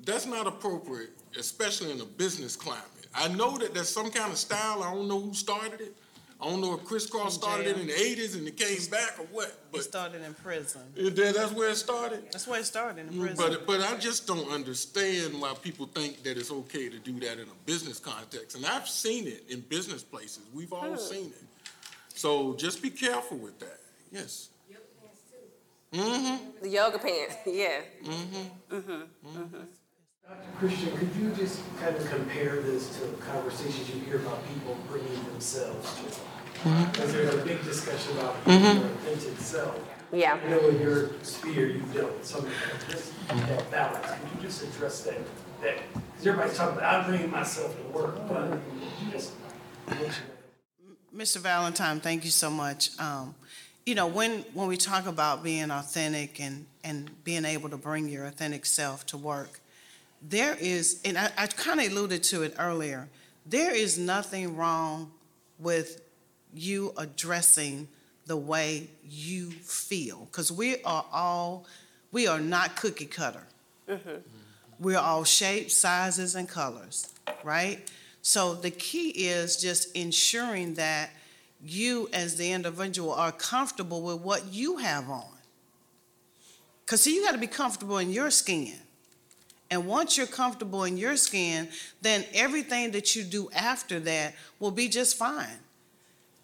[0.03, 2.85] that's not appropriate, especially in a business climate.
[3.13, 4.83] I know that there's some kind of style.
[4.83, 5.95] I don't know who started it.
[6.41, 9.19] I don't know if Kris Kross started it in the '80s and it came back
[9.19, 9.47] or what.
[9.49, 10.81] It But started in prison.
[10.95, 12.31] it- that- that's where it started.
[12.31, 13.35] That's where it started, in mm, prison.
[13.37, 17.39] But but I just don't understand why people think that it's okay to do that
[17.39, 18.55] in a business context.
[18.55, 20.43] And I've seen it in business places.
[20.53, 21.43] We've all seen it.
[22.15, 23.79] So just be careful with that.
[24.11, 24.49] Yes.
[24.69, 25.97] Yoga pants too.
[25.99, 26.61] Mm-hmm.
[26.61, 27.81] The yoga pants, yeah.
[28.03, 28.75] Mm-hmm.
[28.75, 29.01] Mm-hmm.
[29.37, 29.63] Mm-hmm.
[30.59, 35.23] Christian, could you just kind of compare this to conversations you hear about people bringing
[35.23, 36.13] themselves to work?
[36.63, 36.91] Mm-hmm.
[36.91, 39.07] Because there's a big discussion about being your mm-hmm.
[39.07, 39.79] authentic self.
[40.11, 40.37] Yeah.
[40.43, 43.47] I know in your sphere, you've dealt with something like this, mm-hmm.
[43.47, 44.05] that balance.
[44.05, 45.19] Could you just address that?
[45.61, 48.59] That, because everybody's talking about, I'm bringing myself to work, but
[49.11, 49.33] just.
[51.15, 51.37] Mr.
[51.37, 52.99] Valentine, thank you so much.
[52.99, 53.33] Um,
[53.85, 58.09] you know, when, when we talk about being authentic and, and being able to bring
[58.09, 59.61] your authentic self to work,
[60.21, 63.07] there is, and I, I kind of alluded to it earlier,
[63.45, 65.11] there is nothing wrong
[65.57, 66.01] with
[66.53, 67.87] you addressing
[68.25, 70.27] the way you feel.
[70.31, 71.65] Because we are all,
[72.11, 73.43] we are not cookie cutter.
[73.87, 74.17] Mm-hmm.
[74.79, 77.89] We're all shapes, sizes, and colors, right?
[78.21, 81.09] So the key is just ensuring that
[81.63, 85.25] you, as the individual, are comfortable with what you have on.
[86.85, 88.75] Because, see, you got to be comfortable in your skin.
[89.71, 91.69] And once you're comfortable in your skin,
[92.01, 95.59] then everything that you do after that will be just fine.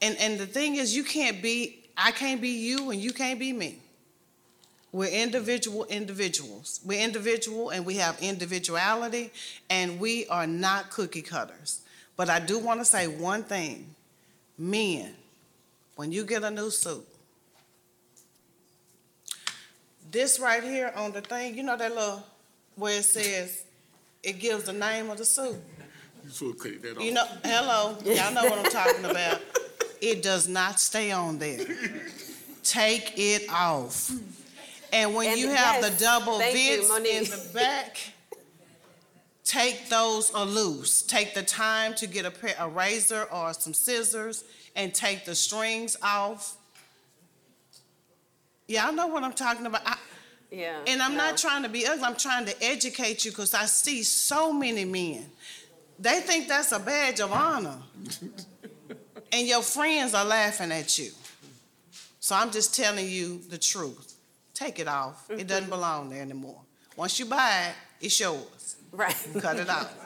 [0.01, 3.39] And, and the thing is, you can't be, I can't be you and you can't
[3.39, 3.79] be me.
[4.91, 6.79] We're individual individuals.
[6.85, 9.31] We're individual and we have individuality
[9.69, 11.81] and we are not cookie cutters.
[12.15, 13.93] But I do want to say one thing.
[14.57, 15.13] Men,
[15.95, 17.05] when you get a new suit,
[20.11, 22.23] this right here on the thing, you know that little,
[22.75, 23.63] where it says,
[24.23, 25.55] it gives the name of the suit.
[26.25, 27.03] You should cut that off.
[27.03, 29.41] You know, hello, y'all know what I'm talking about.
[30.01, 31.59] It does not stay on there.
[32.63, 34.11] Take it off.
[34.91, 37.29] And when And you have yes, the double thank you, vents in Monique.
[37.29, 37.97] the back,
[39.43, 41.01] take those a loose.
[41.03, 44.43] Take the time to get a pair, a razor or some scissors
[44.75, 46.55] and take the strings off.
[48.67, 49.81] Y'all know what I'm talking about.
[49.85, 49.97] I-
[50.55, 50.79] Yeah.
[50.87, 54.03] and I'm not trying to be ugly, I'm trying to educate you because I see
[54.03, 55.25] so many men.
[55.99, 57.77] They think that's a badge of honor.
[59.33, 61.11] and your friends are laughing at you.
[62.21, 64.13] So I'm just telling you the truth.
[64.53, 65.29] Take it off.
[65.29, 66.61] It doesn't belong there anymore.
[66.95, 68.77] Once you buy it, it's yours.
[68.91, 69.15] Right.
[69.39, 69.91] Cut it out.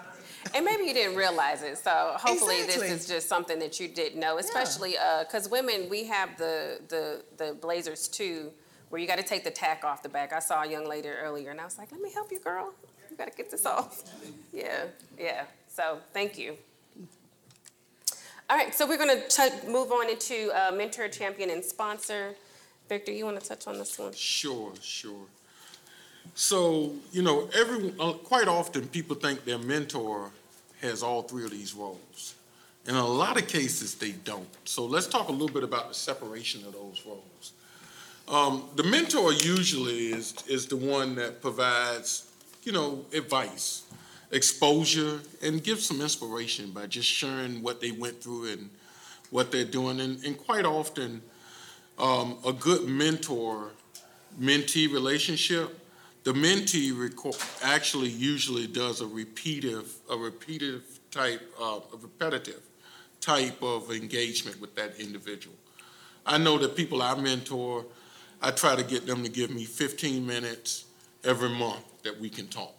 [0.55, 2.87] And maybe you didn't realize it, so hopefully Exactly.
[2.87, 6.79] this is just something that you didn't know, especially, uh, cause women, we have the,
[6.87, 8.49] the, the blazers too,
[8.89, 10.33] where you gotta take the tack off the back.
[10.33, 12.73] I saw a young lady earlier and I was like, let me help you, girl.
[13.09, 14.03] You gotta get this off.
[14.51, 14.85] Yeah,
[15.17, 16.57] yeah, so, thank you.
[18.49, 22.33] All right, so we're gonna tou- move on into, uh, mentor, champion, and sponsor.
[22.89, 24.11] Victor, you wanna touch on this one?
[24.13, 25.27] Sure, sure.
[26.33, 30.31] So, you know, every, uh, quite often, people think their mentor
[30.81, 32.33] has all three of these roles.
[32.87, 34.47] In a lot of cases, they don't.
[34.65, 37.53] So let's talk a little bit about the separation of those roles.
[38.29, 43.85] Um, the mentor usually is, is the one that provides, you know, advice,
[44.31, 48.69] exposure, and gives some inspiration by just sharing what they went through and
[49.31, 49.99] what they're doing.
[49.99, 51.23] And, and quite often,
[51.97, 53.71] um, a good mentor
[54.39, 55.75] mentee relationship,
[56.23, 62.61] the mentee reco- actually usually does a repeative, a repeative type, uh, a repetitive
[63.21, 65.55] type of engagement with that individual.
[66.27, 67.85] I know that people I mentor,
[68.41, 70.85] I try to get them to give me 15 minutes
[71.23, 72.73] every month that we can talk.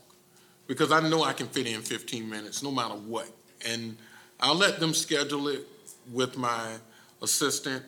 [0.67, 3.29] Because I know I can fit in 15 minutes no matter what.
[3.67, 3.97] And
[4.39, 5.67] I'll let them schedule it
[6.13, 6.77] with my
[7.23, 7.85] assistant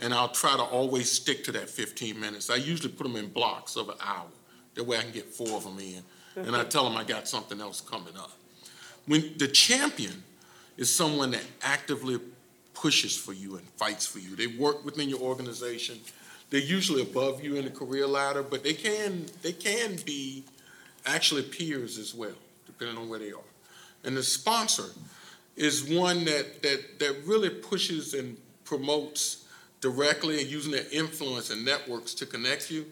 [0.00, 2.50] and I'll try to always stick to that 15 minutes.
[2.50, 4.26] I usually put them in blocks of an hour.
[4.74, 6.02] That way I can get four of them in.
[6.36, 8.30] And I tell them I got something else coming up.
[9.06, 10.22] When the champion
[10.76, 12.20] is someone that actively
[12.80, 14.36] pushes for you and fights for you.
[14.36, 15.98] They work within your organization.
[16.50, 20.44] They're usually above you in the career ladder, but they can they can be
[21.04, 23.48] actually peers as well, depending on where they are.
[24.04, 24.90] And the sponsor
[25.56, 29.44] is one that that that really pushes and promotes
[29.80, 32.86] directly and using their influence and networks to connect you.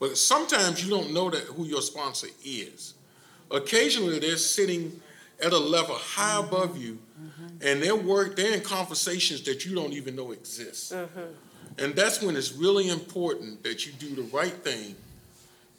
[0.00, 2.94] But sometimes you don't know that who your sponsor is.
[3.50, 5.00] Occasionally they're sitting
[5.40, 7.66] at a level high above you mm-hmm.
[7.66, 10.92] and they're work they're in conversations that you don't even know exist.
[10.92, 11.20] Mm-hmm.
[11.78, 14.94] And that's when it's really important that you do the right thing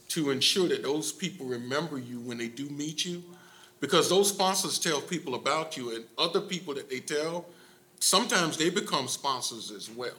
[0.10, 3.24] to ensure that those people remember you when they do meet you.
[3.80, 7.46] Because those sponsors tell people about you and other people that they tell,
[8.00, 10.14] sometimes they become sponsors as well.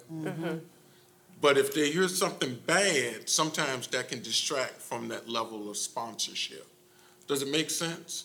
[1.41, 6.67] But if they hear something bad, sometimes that can distract from that level of sponsorship.
[7.27, 8.25] Does it make sense?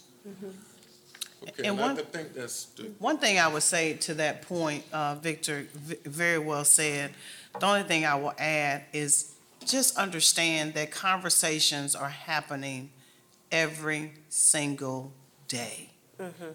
[1.42, 4.42] Okay, And and I one- think that's the, One thing I would say to that
[4.42, 7.12] point, uh, Victor, v- very well said.
[7.58, 9.36] The only thing I will add is
[9.66, 12.92] just understand that conversations are happening
[13.52, 15.12] every single
[15.48, 16.52] day mm-hmm.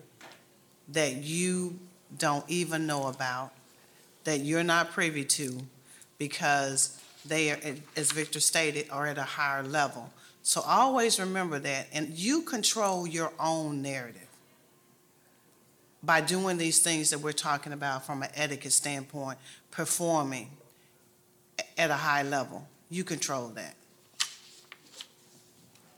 [0.89, 1.79] that you
[2.17, 3.53] don't even know about,
[4.25, 5.59] that you're not privy to,
[6.17, 7.59] because they are,
[7.97, 10.11] as Victor stated, are at a higher level.
[10.43, 14.29] So always remember that, and you control your own narrative
[16.03, 19.39] by doing these things that we're talking about from an etiquette standpoint,
[19.71, 20.51] performing
[21.77, 22.67] at a high level.
[22.91, 23.75] You control that.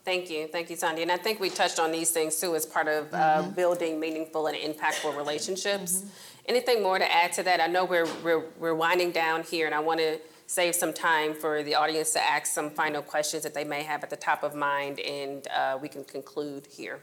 [0.05, 1.03] Thank you, thank you, Sandy.
[1.03, 4.47] And I think we touched on these things too as part of uh, building meaningful
[4.47, 6.05] and impactful relationships.
[6.47, 7.61] Anything more to add to that?
[7.61, 11.35] I know we're, we're, we're winding down here, and I want to save some time
[11.35, 14.45] for the audience to ask some final questions that they may have at the top
[14.45, 17.01] of mind, and uh, we can conclude here.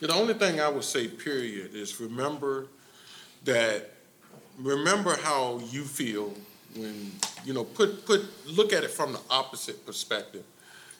[0.00, 2.68] Yeah, the only thing I would say, period, is remember
[3.42, 3.90] that,
[4.56, 6.32] remember how you feel
[6.76, 7.12] when,
[7.44, 10.44] you know, put, put, look at it from the opposite perspective.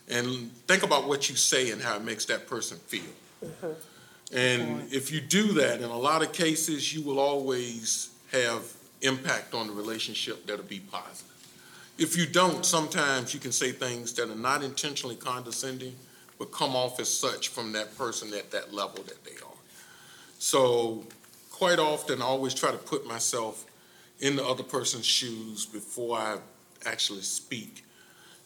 [0.08, 3.02] And think about what you say and how it makes that person feel.
[3.44, 4.36] Mm-hmm.
[4.36, 8.62] And if you do that, in a lot of cases, you will always have
[9.02, 11.26] impact on the relationship that'll be positive.
[11.98, 15.94] If you don't, sometimes you can say things that are not intentionally condescending,
[16.38, 19.58] but come off as such from that person at that level that they are.
[20.38, 21.04] So
[21.50, 23.66] quite often, I always try to put myself
[24.20, 26.38] in the other person's shoes before I
[26.86, 27.84] actually speak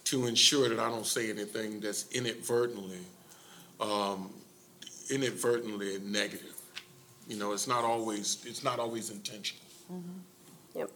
[0.05, 2.99] to ensure that I don't say anything that's inadvertently,
[3.81, 4.31] um,
[5.11, 6.55] inadvertently negative.
[7.27, 9.65] You know, it's not always, it's not always intentional.
[10.75, 10.91] Yep,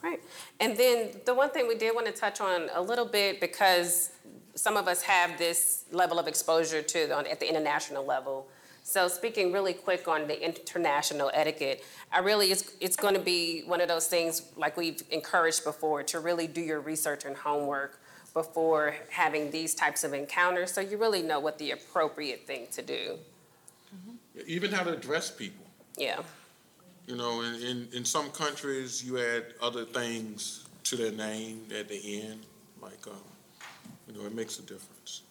[0.00, 0.20] Great.
[0.60, 4.10] And then the one thing we did want to touch on a little bit, because
[4.54, 8.46] some of us have this level of exposure to, the- at the international level.
[8.88, 13.64] So speaking really quick on the international etiquette, I really, it's, it's going to be
[13.66, 18.00] one of those things, like we've encouraged before, to really do your research and homework
[18.32, 22.80] before having these types of encounters, so you really know what the appropriate thing to
[22.80, 23.18] do.
[24.46, 25.66] Even how to address people.
[25.98, 26.22] Yeah.
[27.06, 31.90] You know, in, in, in some countries, you add other things to their name at
[31.90, 32.40] the end,
[32.80, 33.16] like, um,
[34.10, 35.24] you know, it makes a difference.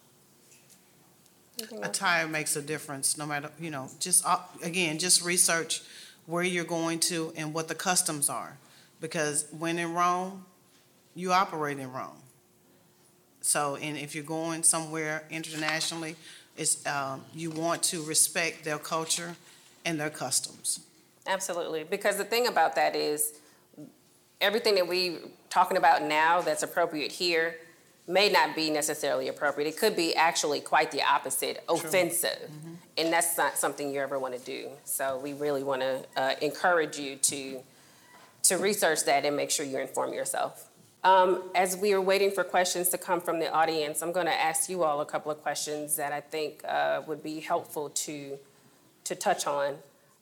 [1.82, 5.82] Attire makes a difference, no matter, you know, just, uh, again, just research
[6.26, 8.58] where you're going to and what the customs are.
[9.02, 10.46] Because when in Rome,
[11.16, 12.22] you operate in Rome.
[13.42, 16.16] So, and if you're going somewhere internationally,
[16.58, 19.36] it's, um, you want to respect their culture
[19.86, 20.82] and their customs.
[21.26, 23.34] Absolutely, because the thing about that is,
[24.40, 25.18] everything that we
[25.50, 27.56] talking about now that's appropriate here
[28.08, 29.68] may not be necessarily appropriate.
[29.68, 32.50] It could be actually quite the opposite, offensive.
[32.98, 34.70] And that's not something you ever want to do.
[34.86, 37.60] So we really want to uh, encourage you to,
[38.44, 40.70] to research that and make sure you inform yourself.
[41.04, 44.34] Um, As we are waiting for questions to come from the audience, I'm going to
[44.34, 48.40] ask you all a couple of questions that I think uh, would be helpful to,
[49.04, 49.76] to touch on.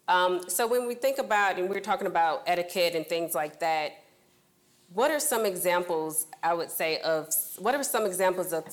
[0.07, 4.03] Um, so when we think about, and we're talking about etiquette and things like that,
[4.95, 7.27] what are some examples, I would say, of,
[7.59, 8.65] what are some examples of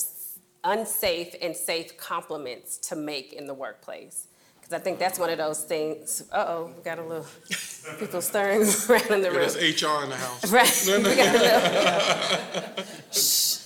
[0.63, 4.29] unsafe and safe compliments to make in the workplace?
[4.61, 7.27] Because I think that's one of those things, uh-oh, we got a little,
[7.99, 9.41] people stirring around in the room.
[9.41, 10.53] That's HR in the house.
[10.53, 10.85] Right.
[10.87, 13.59] We got a little- Shh.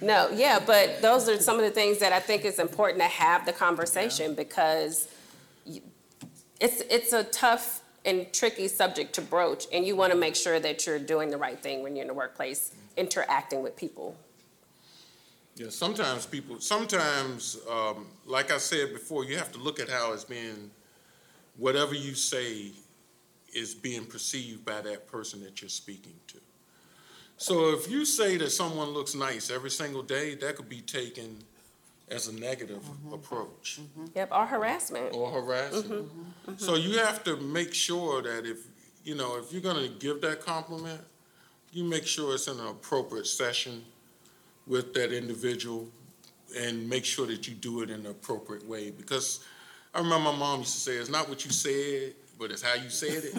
[0.00, 3.08] No, yeah, but those are some of the things that I think is important to
[3.08, 5.08] have the conversation because
[6.60, 10.60] it's, it's a tough and tricky subject to broach, and you want to make sure
[10.60, 14.16] that you're doing the right thing when you're in the workplace, interacting with people.
[15.56, 20.12] Yeah, sometimes people, sometimes, um, like I said before, you have to look at how
[20.12, 20.70] it's being,
[21.56, 22.72] whatever you say
[23.54, 26.38] is being perceived by that person that you're speaking to.
[27.36, 31.38] So if you say that someone looks nice every single day, that could be taken
[32.10, 33.14] as a negative mm-hmm.
[33.14, 34.06] approach mm-hmm.
[34.14, 35.14] Yep, or harassment.
[35.14, 36.08] or harassment.
[36.08, 36.56] Mm-hmm.
[36.56, 38.58] So you have to make sure that if,
[39.04, 41.00] you know, if you're gonna give that compliment,
[41.72, 43.84] you make sure it's in an appropriate session
[44.66, 45.88] with that individual
[46.56, 48.90] and make sure that you do it in an appropriate way.
[48.90, 49.44] Because
[49.94, 52.74] I remember my mom used to say, it's not what you said, but it's how
[52.74, 53.34] you said it.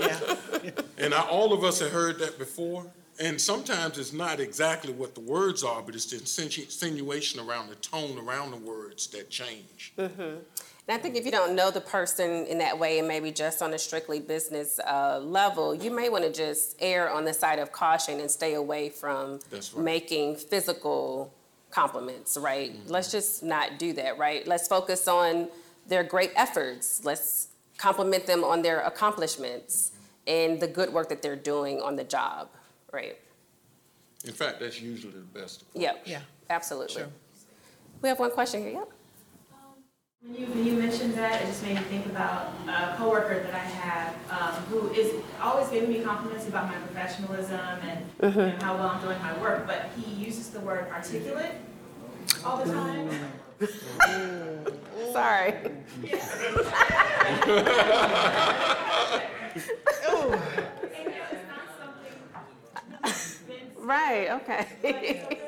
[0.00, 0.72] Yeah.
[0.98, 2.86] And I, all of us have heard that before.
[3.20, 7.68] And sometimes it's not exactly what the words are, but it's the insinu- insinuation around
[7.68, 9.92] the tone around the words that change.
[9.98, 10.38] Mm-hmm.
[10.88, 13.62] And I think if you don't know the person in that way, and maybe just
[13.62, 17.60] on a strictly business uh, level, you may want to just err on the side
[17.60, 19.76] of caution and stay away from right.
[19.76, 21.32] making physical
[21.70, 22.72] compliments, right?
[22.72, 22.90] Mm-hmm.
[22.90, 24.46] Let's just not do that, right?
[24.46, 25.48] Let's focus on
[25.86, 27.04] their great efforts.
[27.04, 30.52] Let's compliment them on their accomplishments mm-hmm.
[30.52, 32.48] and the good work that they're doing on the job,
[32.92, 33.18] right?
[34.24, 35.64] In fact, that's usually the best.
[35.74, 36.02] Yep.
[36.04, 36.20] Yeah.
[36.48, 36.94] Absolutely.
[36.94, 37.08] Sure.
[38.02, 38.72] We have one question here.
[38.72, 38.88] Yep.
[40.24, 43.54] When you, when you mentioned that, it just made me think about a coworker that
[43.54, 48.54] I have um, who is always giving me compliments about my professionalism and you know,
[48.60, 51.54] how well I'm doing my work, but he uses the word articulate
[52.44, 53.10] all the time.
[55.12, 55.54] Sorry.
[59.54, 62.91] And, you know, it's not something that's been
[63.82, 64.66] Right, okay.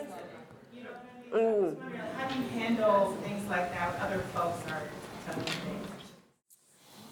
[0.74, 1.34] You know what I mean?
[1.34, 4.82] I was wondering, How do you handle things like that when other folks are
[5.24, 5.86] telling you things?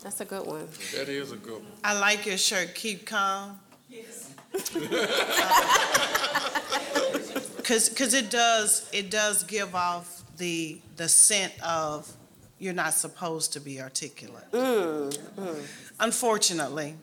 [0.03, 0.67] That's a good one.
[0.97, 1.73] That is a good one.
[1.85, 3.61] I like your shirt, keep calm.
[3.89, 4.35] Yes.
[7.65, 12.13] Cause, cause it does, it does give off the, the scent of
[12.59, 14.51] you're not supposed to be articulate.
[14.51, 15.63] Mm, mm.
[16.01, 16.97] Unfortunately,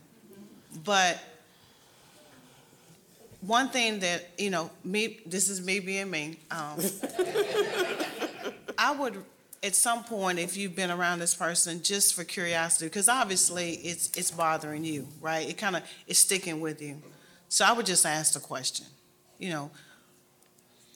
[0.83, 1.17] but
[3.41, 6.79] one thing that, you know, me, this is me being me, um,
[8.77, 9.23] I would,
[9.63, 14.15] at some point, if you've been around this person, just for curiosity, because obviously it's,
[14.17, 15.47] it's bothering you, right?
[15.49, 17.01] It kind of, it's sticking with you.
[17.47, 18.85] So I would just ask the question,
[19.37, 19.71] you know,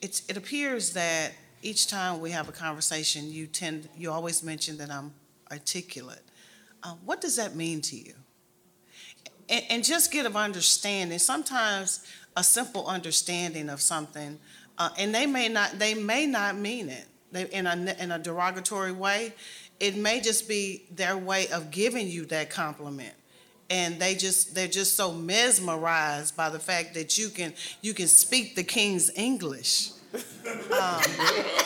[0.01, 1.31] it's, it appears that
[1.61, 5.13] each time we have a conversation, you tend, you always mention that I'm
[5.49, 6.21] articulate.
[6.83, 8.13] Uh, what does that mean to you?
[9.49, 14.39] And, and just get an understanding, sometimes a simple understanding of something,
[14.77, 18.19] uh, and they may not, they may not mean it they, in a, in a
[18.19, 19.33] derogatory way.
[19.79, 23.13] It may just be their way of giving you that compliment.
[23.69, 28.07] And they just, they're just so mesmerized by the fact that you can, you can
[28.07, 29.91] speak the king's English.
[30.79, 31.01] Um,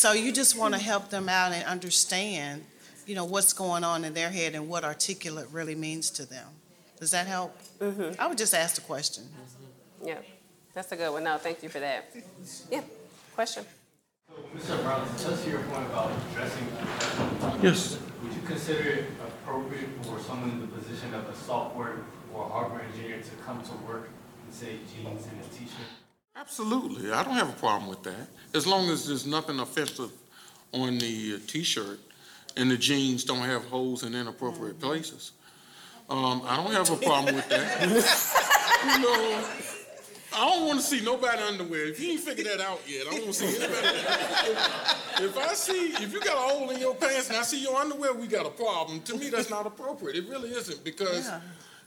[0.00, 2.64] So you just want to help them out and understand,
[3.10, 6.46] you know, what's going on in their head and what articulate really means to them.
[7.00, 7.52] Does that help?
[8.20, 9.24] I would just ask the question.
[10.04, 10.18] Yeah,
[10.74, 11.24] that's a good one.
[11.24, 12.14] No, thank you for that.
[12.70, 12.82] Yeah,
[13.34, 13.64] question?
[14.56, 14.80] Mr.
[14.84, 17.98] Brown, just to your point about dressing professionally, Yes.
[18.22, 21.96] would you consider it appropriate for someone in the position of a software
[22.32, 24.08] or hardware engineer to come to work
[24.44, 25.90] and say, jeans and a t-shirt?
[26.36, 27.10] Absolutely.
[27.10, 28.28] I don't have a problem with that.
[28.54, 30.12] As long as there's nothing offensive
[30.72, 31.98] on the uh, t-shirt
[32.56, 35.32] and the jeans don't have holes in inappropriate places.
[36.08, 38.36] Um, I don't have a problem with that.
[38.82, 39.44] You know,
[40.34, 41.84] I don't want to see nobody underwear.
[41.88, 43.88] If you ain't figured that out yet, I don't want to see anybody.
[43.98, 47.60] If, if I see, if you got a hole in your pants and I see
[47.62, 49.00] your underwear, we got a problem.
[49.02, 50.16] To me, that's not appropriate.
[50.16, 51.40] It really isn't because Yeah.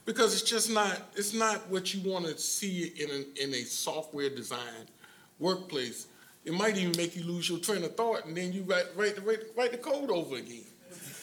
[0.05, 3.63] because it's just not it's not what you want to see in a, in a
[3.63, 4.91] software designed
[5.39, 6.05] workplace.
[6.45, 9.15] It might even make you lose your train of thought, and then you write write
[9.15, 10.65] the write, write the code over again.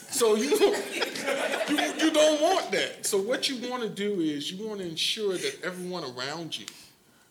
[0.09, 0.49] So you,
[1.69, 3.05] you you don't want that.
[3.05, 6.65] So what you want to do is you want to ensure that everyone around you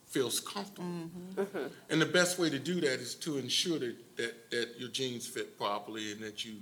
[0.07, 0.89] feels comfortable.
[1.37, 1.67] Mm-hmm.
[1.89, 5.27] And the best way to do that is to ensure that, that, that your jeans
[5.27, 6.55] fit properly and that you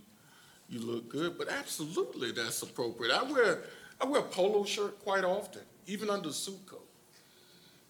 [0.69, 1.39] you look good.
[1.39, 3.13] But absolutely, that's appropriate.
[3.13, 3.63] I wear
[4.01, 6.88] I wear a polo shirt quite often, even under a suit coat.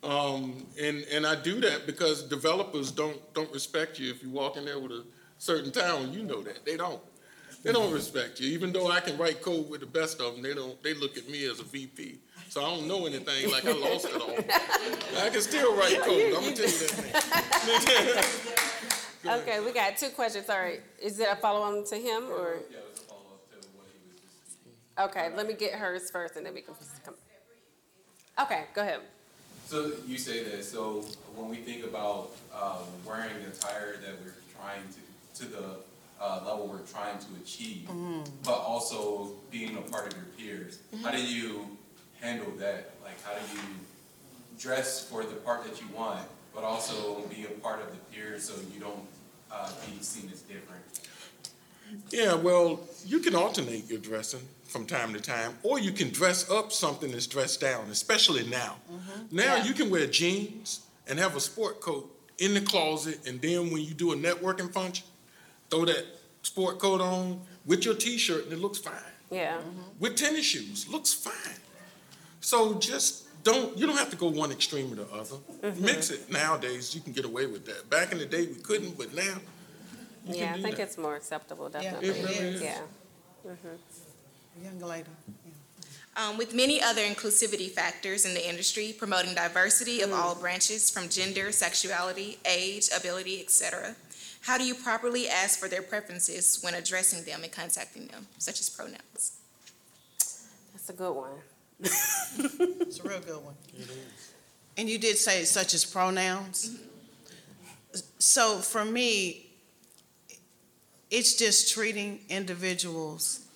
[0.02, 4.56] Um, and and I do that because developers don't don't respect you if you walk
[4.56, 5.04] in there with a
[5.38, 6.12] certain town.
[6.12, 7.00] You know that they don't.
[7.64, 10.42] They don't respect you, even though I can write code with the best of them.
[10.42, 10.80] They don't.
[10.84, 13.50] They look at me as a VP, so I don't know anything.
[13.50, 15.24] Like I lost it all.
[15.24, 16.34] I can still write code.
[16.34, 18.28] I'm gonna tell you that.
[19.24, 19.34] Now.
[19.40, 20.46] Okay, we got two questions.
[20.46, 22.58] Sorry, is it a follow-on to him or?
[22.70, 24.72] Yeah, it a follow-up to what he was just speaking.
[24.96, 26.74] Okay, let me get hers first and then we can
[27.04, 27.14] come.
[28.40, 29.00] Okay, go ahead.
[29.68, 31.04] So you say that, so
[31.36, 35.64] when we think about, um, wearing attire that we're trying to, to the,
[36.18, 37.86] uh, level we're trying to achieve,
[38.44, 41.66] but also being a part of your peers, how do you
[42.18, 42.92] handle that?
[43.04, 43.62] Like, how do you
[44.58, 48.44] dress for the part that you want, but also be a part of the peers
[48.48, 49.06] so you don't,
[49.52, 50.82] uh, be seen as different?
[52.10, 56.48] Yeah, well, you can alternate your dressing from time to time, or you can dress
[56.50, 58.76] up something that's dressed down, especially now.
[58.92, 59.36] Mm-hmm.
[59.36, 63.70] Now you can wear jeans and have a sport coat in the closet, and then
[63.70, 65.06] when you do a networking function,
[65.70, 66.04] throw that
[66.42, 68.94] sport coat on with your t-shirt, and it looks fine.
[69.30, 69.56] Yeah.
[69.56, 69.80] Mm-hmm.
[70.00, 71.56] With tennis shoes, looks fine.
[72.40, 75.36] So just don't, you don't have to go one extreme or the other.
[75.62, 75.84] Mm-hmm.
[75.84, 76.30] Mix it.
[76.30, 77.88] Nowadays, you can get away with that.
[77.90, 79.22] Back in the day, we couldn't, but now,
[80.26, 80.82] you Yeah, can I think that.
[80.82, 82.08] it's more acceptable, Yeah, definitely.
[82.08, 82.62] it really is.
[82.62, 82.80] Yeah.
[84.62, 85.08] Young lady.
[86.16, 91.08] Um, with many other inclusivity factors in the industry, promoting diversity of all branches from
[91.08, 93.94] gender, sexuality, age, ability, etc.
[94.40, 98.58] How do you properly ask for their preferences when addressing them and contacting them, such
[98.58, 99.38] as pronouns?
[100.72, 101.30] That's a good one.
[101.80, 103.54] It's a real good one.
[103.76, 104.32] It is.
[104.76, 106.78] And you did say such as pronouns.
[108.18, 109.46] So for me,
[111.10, 113.47] it's just treating individuals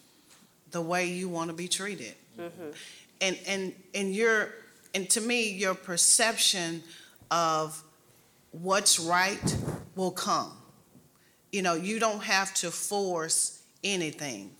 [0.72, 2.14] the way you want to be treated.
[2.38, 2.70] Mm-hmm.
[3.20, 4.48] And, and, and your,
[4.94, 6.82] and to me, your perception
[7.30, 7.82] of
[8.50, 9.56] what's right
[9.94, 10.52] will come.
[11.52, 14.50] You know, you don't have to force anything.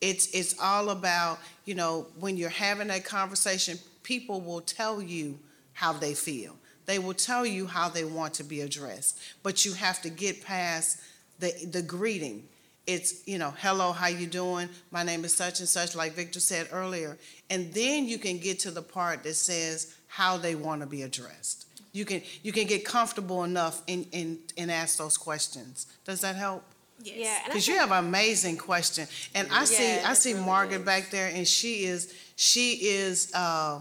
[0.00, 5.38] It's, it's all about, you know, when you're having that conversation, people will tell you
[5.72, 6.56] how they feel.
[6.86, 9.18] They will tell you how they want to be addressed.
[9.42, 11.00] But you have to get past
[11.38, 12.46] the, the greeting.
[12.86, 14.68] It's, you know, hello, how you doing?
[14.90, 17.16] My name is such and such, like Victor said earlier.
[17.48, 21.02] And then you can get to the part that says how they want to be
[21.02, 21.66] addressed.
[21.92, 25.86] You can, you can get comfortable enough and, and, and ask those questions.
[26.04, 26.62] Does that help?
[27.02, 27.16] Yes.
[27.16, 27.38] Yeah.
[27.46, 30.86] Because you have an amazing question, and I see, Yeah, I see really Margaret good.
[30.86, 33.80] back there, and she is, she is, uh,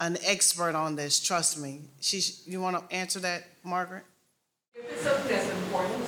[0.00, 1.82] an expert on this, trust me.
[2.00, 4.04] She's, you wanna answer that, Margaret?
[4.74, 6.01] If it's something that's important to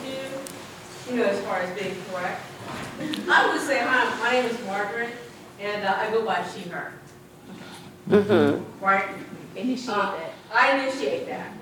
[1.07, 2.43] you, you know, as far as being correct,
[3.29, 5.11] I would say, hi, my name is Margaret,
[5.61, 6.93] and uh, I go by she, her.
[8.81, 9.09] Right?
[9.57, 10.33] Initiate Uh, that.
[10.53, 11.53] I initiate that.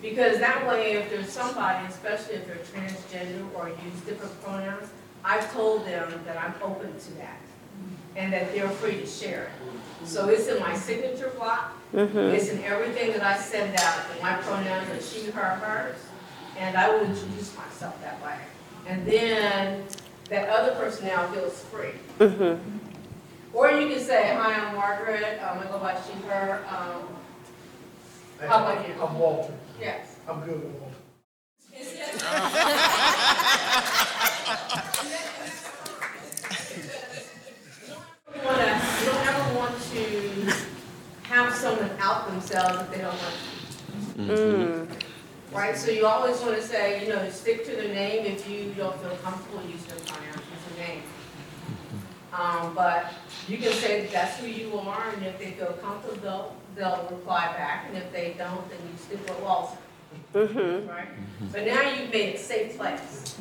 [0.00, 4.88] Because that way, if there's somebody, especially if they're transgender or use different pronouns,
[5.24, 7.40] I've told them that I'm open to that.
[8.16, 10.06] And that they're free to share it.
[10.08, 11.72] So it's in my signature block.
[12.34, 15.98] It's in everything that I send out, that my pronouns are she, her, hers.
[16.56, 18.36] And I will introduce myself that way.
[18.88, 19.84] And then
[20.30, 21.92] that other person now feels free.
[23.52, 27.02] Or you can say, hi, I'm Margaret, um, I go by she, her, um,
[28.48, 28.94] how about you?
[28.94, 29.52] I'm Walter.
[29.78, 30.16] Yes.
[30.26, 30.94] I'm good with Walter.
[38.34, 40.54] You wanna, you don't ever want to
[41.24, 43.34] have someone out themselves if they don't want
[44.88, 45.07] to.
[45.52, 48.98] Right, so you always wanna say, you know, stick to the name if you don't
[49.00, 51.02] feel comfortable using the pronouns, use the name.
[52.32, 53.12] Um, but
[53.48, 57.08] you can say that that's who you are, and if they feel comfortable, they'll, they'll
[57.10, 59.78] reply back, and if they don't, then you stick with Walter.
[60.34, 60.88] Mm-hmm.
[60.88, 61.08] Right?
[61.50, 63.00] But now you've made a safe place.
[63.00, 63.38] Is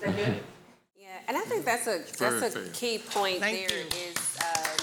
[0.00, 0.42] that good?
[0.98, 2.64] Yeah, and I think that's a, Very that's fair.
[2.64, 3.86] a key point Thank there you.
[3.86, 4.76] is, um,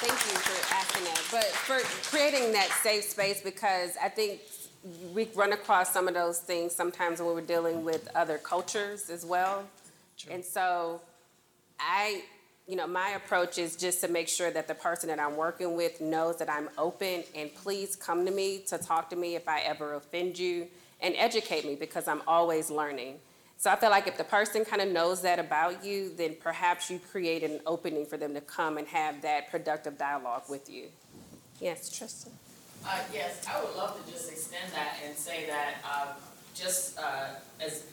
[0.00, 1.78] thank you for asking that, but for
[2.10, 4.40] creating that safe space, because I think
[5.12, 9.24] we run across some of those things sometimes when we're dealing with other cultures as
[9.24, 9.64] well.
[10.30, 11.00] And so
[11.78, 12.22] I,
[12.66, 15.76] you know, my approach is just to make sure that the person that I'm working
[15.76, 19.48] with knows that I'm open and please come to me to talk to me if
[19.48, 20.66] I ever offend you
[21.00, 23.16] and educate me because I'm always learning.
[23.56, 26.90] So I feel like if the person kind of knows that about you, then perhaps
[26.90, 30.86] you create an opening for them to come and have that productive dialogue with you.
[31.60, 32.32] Yes, Tristan?
[32.86, 36.06] Uh, yes, I would love to just extend that and say that, uh,
[36.54, 37.26] just, uh,
[37.60, 37.84] as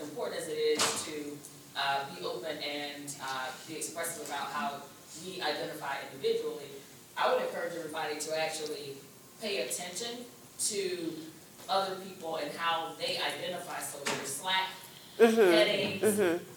[0.00, 1.36] important as it is to,
[1.76, 4.82] uh, be open and, uh, be expressive about how
[5.24, 6.68] we identify individually,
[7.16, 8.96] I would encourage everybody to actually
[9.40, 10.24] pay attention
[10.68, 11.14] to
[11.68, 14.68] other people and how they identify, so their Slack
[15.52, 16.02] headings,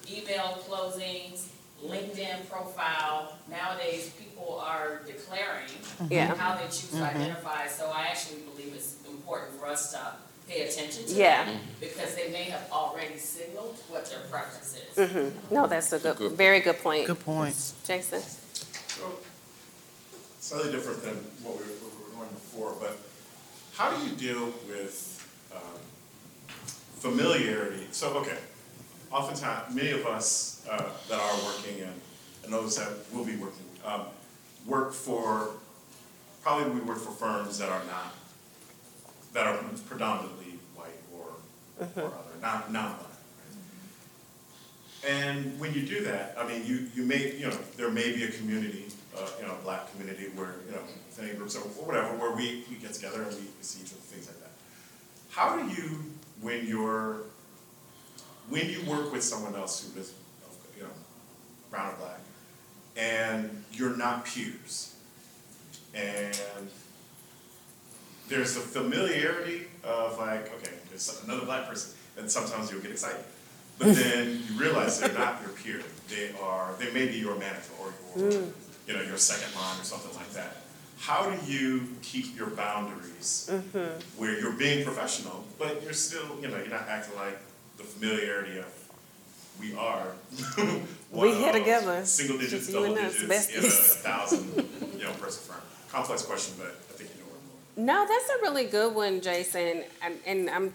[0.10, 1.46] email closings,
[1.86, 3.38] LinkedIn profile.
[3.50, 5.68] Nowadays, people are declaring
[6.10, 6.36] Yeah.
[6.36, 10.00] how they choose to identify, so I actually believe it's important for us to
[10.48, 11.46] pay attention to Yeah.
[11.46, 11.56] that.
[11.80, 14.96] Because they may have already signaled what their preference is.
[15.10, 15.54] Mm-hmm.
[15.54, 17.08] No, that's a good, very good point.
[17.08, 17.56] Good point.
[17.86, 18.22] Jason?
[20.40, 21.14] slightly different than
[21.44, 22.98] what we were, what we were doing before, but
[23.78, 24.96] how do you deal with
[25.56, 25.80] um,
[27.00, 27.88] familiarity?
[27.92, 28.38] So, okay,
[29.12, 31.94] oftentimes, many of us uh, that are working and,
[32.44, 34.06] and those that will be working, um,
[34.66, 35.50] work for,
[36.44, 38.16] probably we work for firms that are not,
[39.34, 39.58] that are
[39.88, 41.28] predominantly white or,
[42.02, 43.08] or other, not, not black.
[45.08, 48.24] And when you do that, I mean, you, you may, you know, there may be
[48.24, 48.86] a community,
[49.18, 52.76] uh, you know, black community where, you know, affinity groups or whatever, where we, we
[52.76, 54.52] get together and we see each other, things like that.
[55.32, 56.06] How do you,
[56.42, 57.22] when you're,
[58.52, 60.14] when you work with someone else who is,
[60.78, 60.90] you know,
[61.70, 62.20] brown or black,
[62.98, 64.94] and you're not peers,
[65.96, 66.38] and
[68.28, 73.24] there's the familiarity of like, okay, there's another black person, and sometimes you'll get excited.
[73.80, 75.82] But then you realize they're not your peer.
[76.10, 78.52] They are, they may be your manager or your, mm.
[78.86, 80.58] you know, your second line or something like that.
[81.00, 84.22] How do you keep your boundaries mm-hmm.
[84.22, 87.40] where you're being professional, but you're still, you know, you're not acting like
[87.82, 88.66] the familiarity of
[89.60, 90.14] we are.
[91.12, 92.06] one We here of together.
[92.06, 93.96] Single digits, you double and us, digits in a besties.
[94.02, 94.56] thousand,
[94.98, 95.62] you know, person firm.
[95.92, 97.44] Complex question, but I think you know where I'm
[97.76, 97.86] going.
[97.86, 99.84] No, that's a really good one, Jason.
[100.02, 100.74] And, and I'm,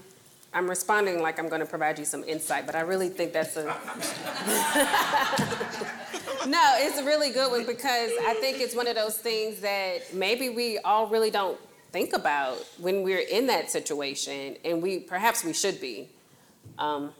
[0.52, 3.56] I'm responding like I'm going to provide you some insight, but I really think that's
[3.56, 3.64] a.
[6.46, 10.14] no, it's a really good one because I think it's one of those things that
[10.14, 11.58] maybe we all really don't
[11.92, 16.08] think about when we're in that situation, and we perhaps we should be.
[16.78, 17.12] Um,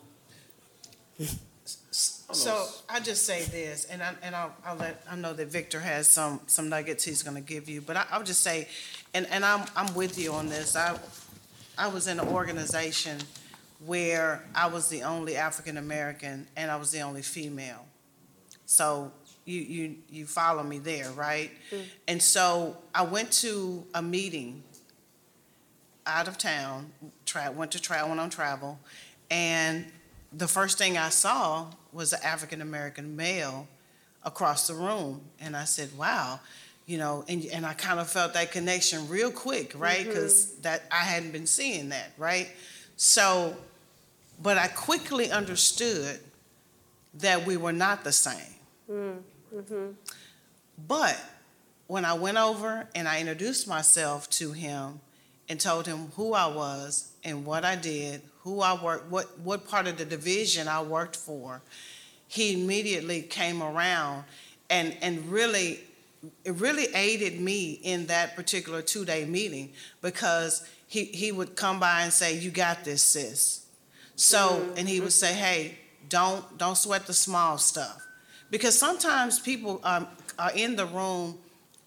[2.33, 5.81] So I just say this, and I, and I'll, I'll let, I know that Victor
[5.81, 8.69] has some, some nuggets he's gonna give you, but I, I'll just say,
[9.15, 10.77] and, and I'm, I'm with you on this.
[10.77, 10.99] I,
[11.79, 13.19] I was in an organization
[13.85, 17.87] where I was the only African-American and I was the only female.
[18.67, 19.13] So
[19.45, 21.53] you, you, you follow me there, right?
[22.09, 24.63] And so I went to a meeting
[26.07, 26.91] out of town,
[27.25, 28.79] tra- went to travel, went on travel,
[29.31, 29.87] and
[30.33, 33.67] the first thing I saw was an African-American male
[34.23, 35.21] across the room.
[35.41, 36.41] And I said, wow,
[36.85, 40.01] you know, and, and I kind of felt that connection real quick, right?
[40.01, 40.09] Mm-hmm.
[40.09, 42.51] Because that, I hadn't been seeing that, right?
[42.97, 43.57] So,
[44.43, 46.21] but I quickly understood
[47.15, 48.55] that we were not the same.
[48.91, 49.93] Mm-hmm.
[50.87, 51.19] But
[51.87, 55.01] when I went over and I introduced myself to him
[55.49, 59.69] and told him who I was and what I did, who I worked, what, what
[59.69, 61.63] part of the division I worked for,
[62.29, 64.25] he immediately came around
[64.69, 65.81] and, and really,
[66.45, 69.73] it really aided me in that particular two-day meeting
[70.03, 73.67] because he, he would come by and say, you got this, sis.
[74.17, 75.79] So, and he would say, hey,
[76.09, 78.07] don't, don't sweat the small stuff.
[78.51, 80.07] Because sometimes people um,
[80.39, 81.39] are in the room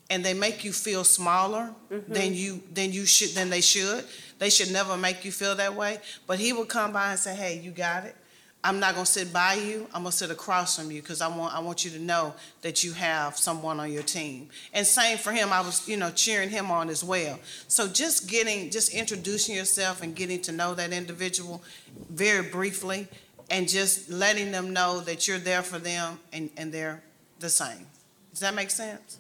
[0.10, 2.12] and they make you feel smaller mm-hmm.
[2.12, 4.06] than you than you should than they should.
[4.40, 6.00] They should never make you feel that way.
[6.28, 8.16] But he would come by and say, "Hey, you got it."
[8.62, 11.56] I'm not gonna sit by you, I'm gonna sit across from you, because I want,
[11.56, 14.50] I want you to know that you have someone on your team.
[14.74, 17.40] And same for him, I was, you know, cheering him on as well.
[17.70, 21.64] So just getting, just introducing yourself and getting to know that individual
[22.10, 23.08] very briefly,
[23.50, 27.02] and just letting them know that you're there for them and, and they're
[27.40, 27.88] the same.
[28.32, 29.19] Does that make sense?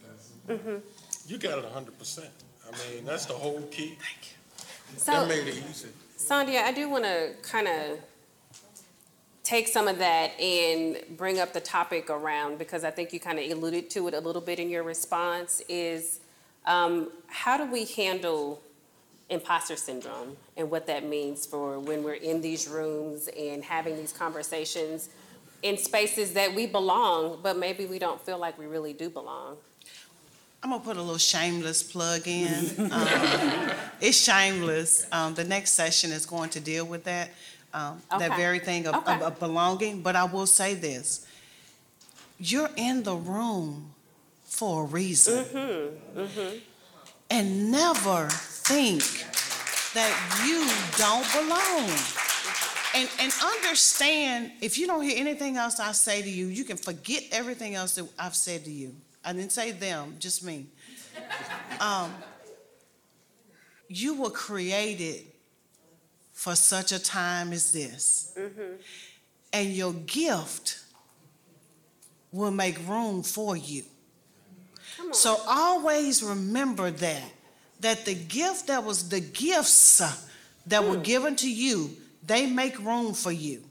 [1.28, 2.30] You got it a hundred percent.
[2.68, 3.98] I mean, that's the whole key.
[4.00, 4.98] Thank you.
[4.98, 5.90] So- That made it easy.
[6.18, 8.00] Sondia, I do want to kind of
[9.44, 13.40] take some of that and bring up the topic around, because I think you kind
[13.40, 16.20] of alluded to it a little bit in your response, is
[16.66, 18.62] um, how do we handle
[19.30, 24.12] imposter syndrome and what that means for when we're in these rooms and having these
[24.12, 25.10] conversations
[25.64, 29.56] in spaces that we belong, but maybe we don't feel like we really do belong?
[30.62, 32.92] I'm gonna put a little shameless plug in.
[32.92, 35.06] Um, It's shameless.
[35.12, 37.32] Um, the next session is going to deal with that,
[37.74, 38.36] um, that Okay.
[38.38, 39.22] very thing of, of- Okay.
[39.26, 41.26] of belonging, but I will say this.
[42.40, 43.94] You're in the room
[44.46, 45.46] for a reason.
[47.30, 49.04] And never think
[49.94, 50.14] that
[50.46, 50.66] you
[50.98, 51.90] don't belong.
[52.96, 56.78] And, and understand, if you don't hear anything else I say to you, you can
[56.78, 58.96] forget everything else that I've said to you.
[59.30, 60.66] I didn't say them, just me.
[61.80, 62.12] Um,
[63.88, 65.22] you were created
[66.34, 68.36] for such a time as this.
[69.54, 70.80] And your gift
[72.32, 73.84] will make room for you.
[75.12, 77.32] So always remember that,
[77.82, 80.02] that the gift that was the gifts
[80.66, 81.92] that were given to you,
[82.26, 83.62] they make room for you.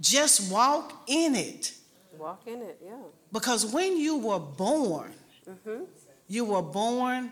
[0.00, 1.75] Just walk in it.
[2.18, 2.92] Walk in it, yeah.
[3.32, 5.12] Because when you were born,
[5.48, 5.84] Mm-hmm.
[6.26, 7.30] you were born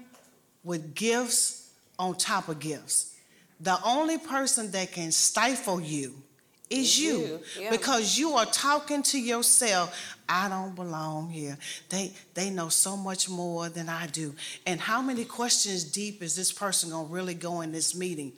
[0.63, 3.17] with gifts on top of gifts.
[3.61, 6.15] The only person that can stifle you
[6.71, 7.19] is you.
[7.19, 7.71] you, yeah.
[7.71, 11.59] Because you are talking to yourself, I don't belong here.
[11.89, 14.35] They they know so much more than I do.
[14.65, 18.33] And how many questions deep is this person gonna really go in this meeting?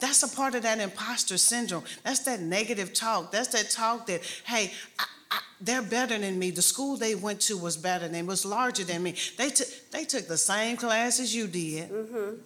[0.00, 1.84] That's a part of that imposter syndrome.
[2.02, 3.30] That's that negative talk.
[3.30, 6.50] That's that talk that, hey, I, I, they're better than me.
[6.50, 9.14] The school they went to was better than me, it was larger than me.
[9.36, 11.90] They took they took the same class as you did.
[11.90, 12.36] Mm-hmm.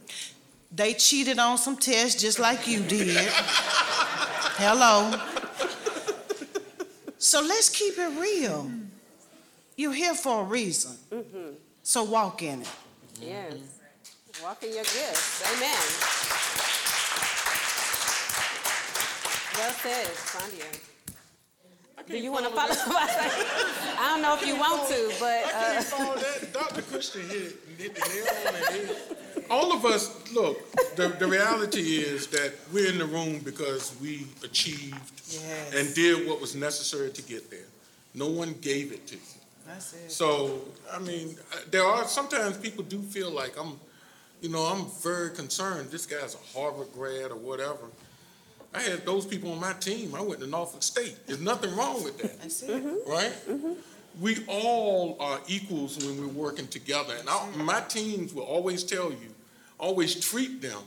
[0.73, 3.29] They cheated on some tests just like you did.
[4.59, 5.19] Hello.
[7.19, 8.71] So let's keep it real.
[9.77, 10.97] You're here for a reason.
[11.11, 11.55] Mm-hmm.
[11.83, 12.71] So walk in it.
[13.21, 13.55] Yes.
[14.43, 15.43] Walk in your gifts.
[15.53, 15.85] Amen.
[19.57, 20.96] Well said, Sondia.
[22.09, 22.71] Do you want to follow?
[22.71, 26.53] I don't know if you want to, but, I uh, can't follow that.
[26.53, 26.83] Dr.
[26.83, 28.97] Christian hit, hit the nail on the head.
[29.51, 34.27] All of us, look, the, the reality is that we're in the room because we
[34.45, 35.37] achieved
[35.75, 37.67] and did what was necessary to get there.
[38.15, 39.21] No one gave it to you.
[39.67, 40.11] That's it.
[40.11, 40.61] So,
[40.93, 43.81] I mean, uh, there are, sometimes people do feel like I'm,
[44.41, 47.89] you know, I'm very concerned, this guy's a Harvard grad or whatever.
[48.75, 52.05] I had those people on my team, I went to Norfolk State, there's nothing wrong
[52.05, 52.89] with that, That's mm-hmm.
[52.89, 53.03] it.
[53.07, 53.33] right?
[53.49, 53.73] Mm-hmm.
[54.21, 59.11] We all are equals when we're working together, and I, my teams will always tell
[59.11, 59.35] you,
[59.79, 60.83] always treat them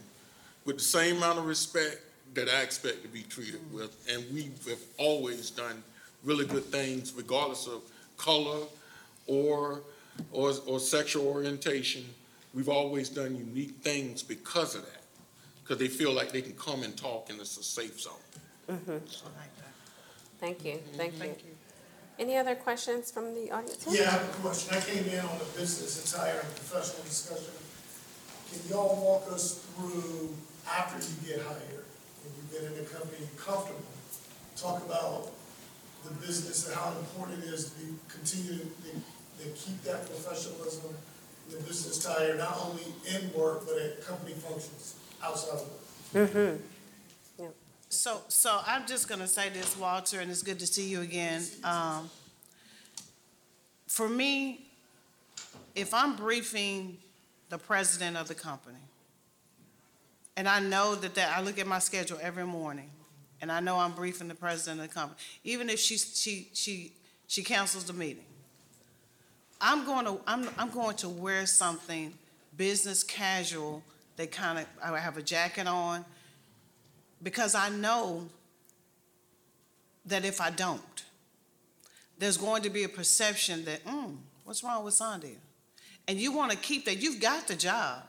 [0.66, 2.00] with the same amount of respect
[2.34, 3.78] that I expect to be treated mm-hmm.
[3.78, 5.84] with, and we have always done
[6.24, 7.82] really good things regardless of
[8.18, 8.66] color
[9.28, 9.82] or,
[10.32, 12.04] or, or sexual orientation.
[12.54, 14.99] We've always done unique things because of that,
[15.70, 18.14] because they feel like they can come and talk and it's a safe zone.
[18.68, 18.92] Mm-hmm.
[18.92, 19.28] Mm-hmm.
[20.40, 21.36] thank you, thank you.
[22.18, 23.86] Any other questions from the audience?
[23.88, 24.76] Yeah, I have a question.
[24.76, 27.54] I came in on the business attire and professional discussion.
[28.50, 30.34] Can y'all walk us through,
[30.68, 33.86] after you get hired, when you've been in the company comfortable,
[34.58, 35.30] talk about
[36.04, 38.90] the business and how important it is to be, continue to,
[39.46, 40.96] to keep that professionalism,
[41.48, 45.70] in the business attire, not only in work, but at company functions outside of?
[46.14, 46.56] Mm-hmm.
[47.92, 51.44] So, so I'm just gonna say this, Walter, and it's good to see you again.
[51.64, 52.10] Um,
[53.88, 54.68] for me,
[55.76, 56.98] if I'm briefing
[57.50, 58.78] the president of the company,
[60.38, 62.92] and I know that that, I look at my schedule every morning,
[63.42, 66.94] and I know I'm briefing the president of the company, even if she, she, she,
[67.28, 68.24] she cancels the meeting.
[69.60, 72.14] I'm going to, I'm, I'm going to wear something
[72.56, 73.84] business casual
[74.20, 76.04] that kind of, I have a jacket on,
[77.24, 78.28] because I know
[80.06, 81.06] that if I don't,
[82.18, 85.38] there's going to be a perception that, hmm, what's wrong with Sondia?
[86.06, 88.04] And you want to keep that, you've got the job,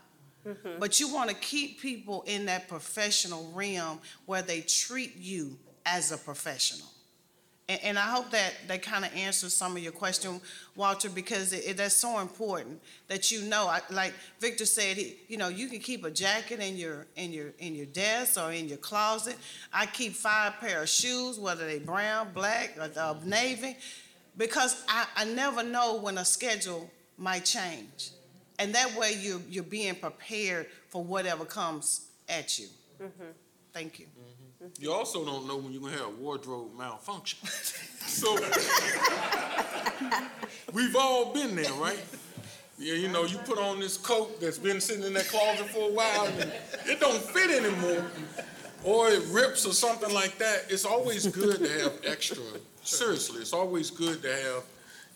[0.81, 5.57] but you want to keep people in that professional realm where they treat you
[5.87, 6.90] as a professional.
[7.71, 10.41] And, and I hope that that kind of answers some of your question,
[10.75, 15.17] Walter, because it, it- that's so important that you know, I, like Victor said, he,
[15.29, 18.51] you know, you can keep a jacket in your, in your, in your desk or
[18.53, 19.37] in your closet.
[19.73, 23.77] I keep five pair of shoes, whether they brown, black, or uh, navy,
[24.37, 28.11] because I, I never know when a schedule might change.
[28.59, 32.67] And that way you're, you're being prepared for whatever comes at you.
[33.73, 34.07] Thank you.
[34.79, 37.39] You also don't know when you're gonna have a wardrobe malfunction.
[38.11, 38.37] So,
[40.73, 42.03] we've all been there, right?
[42.79, 45.89] Yeah, you know, you put on this coat that's been sitting in that closet for
[45.91, 46.51] a while and
[46.87, 48.05] it don't fit anymore.
[48.83, 50.65] Or it rips or something like that.
[50.71, 52.43] It's always good to have extra,
[52.83, 54.65] seriously, it's always good to have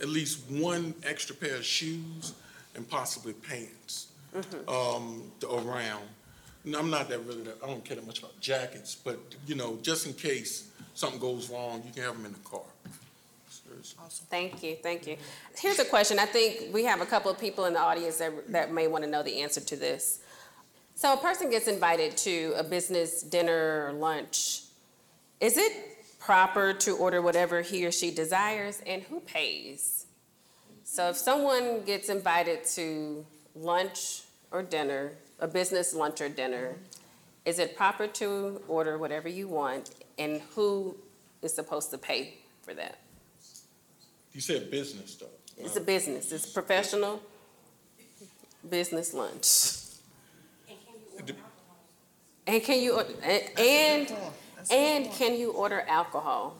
[0.00, 2.34] at least one extra pair of shoes
[2.76, 4.08] and possibly pants
[4.68, 6.04] um, to- around.
[6.66, 9.78] I'm not that really, that- I don't care that much about jackets, but, you know,
[9.82, 12.62] just in case something goes wrong, you can have them in the car.
[13.50, 13.98] Seriously.
[14.30, 15.16] Thank you, thank you.
[15.56, 16.18] Here's a question.
[16.18, 19.04] I think we have a couple of people in the audience that, that may want
[19.04, 20.20] to know the answer to this.
[20.94, 24.62] So a person gets invited to a business dinner or lunch.
[25.40, 25.72] Is it
[26.18, 30.06] proper to order whatever he or she desires and who pays?
[30.84, 36.76] So if someone gets invited to lunch or dinner, a business lunch or dinner,
[37.44, 40.96] is it proper to order whatever you want and who
[41.42, 42.98] is supposed to pay for that?
[44.32, 45.26] You said business though.
[45.56, 47.22] It's a business, it's professional
[48.68, 49.80] business lunch.
[52.46, 54.12] And can you, and,
[54.70, 56.56] and can you order alcohol?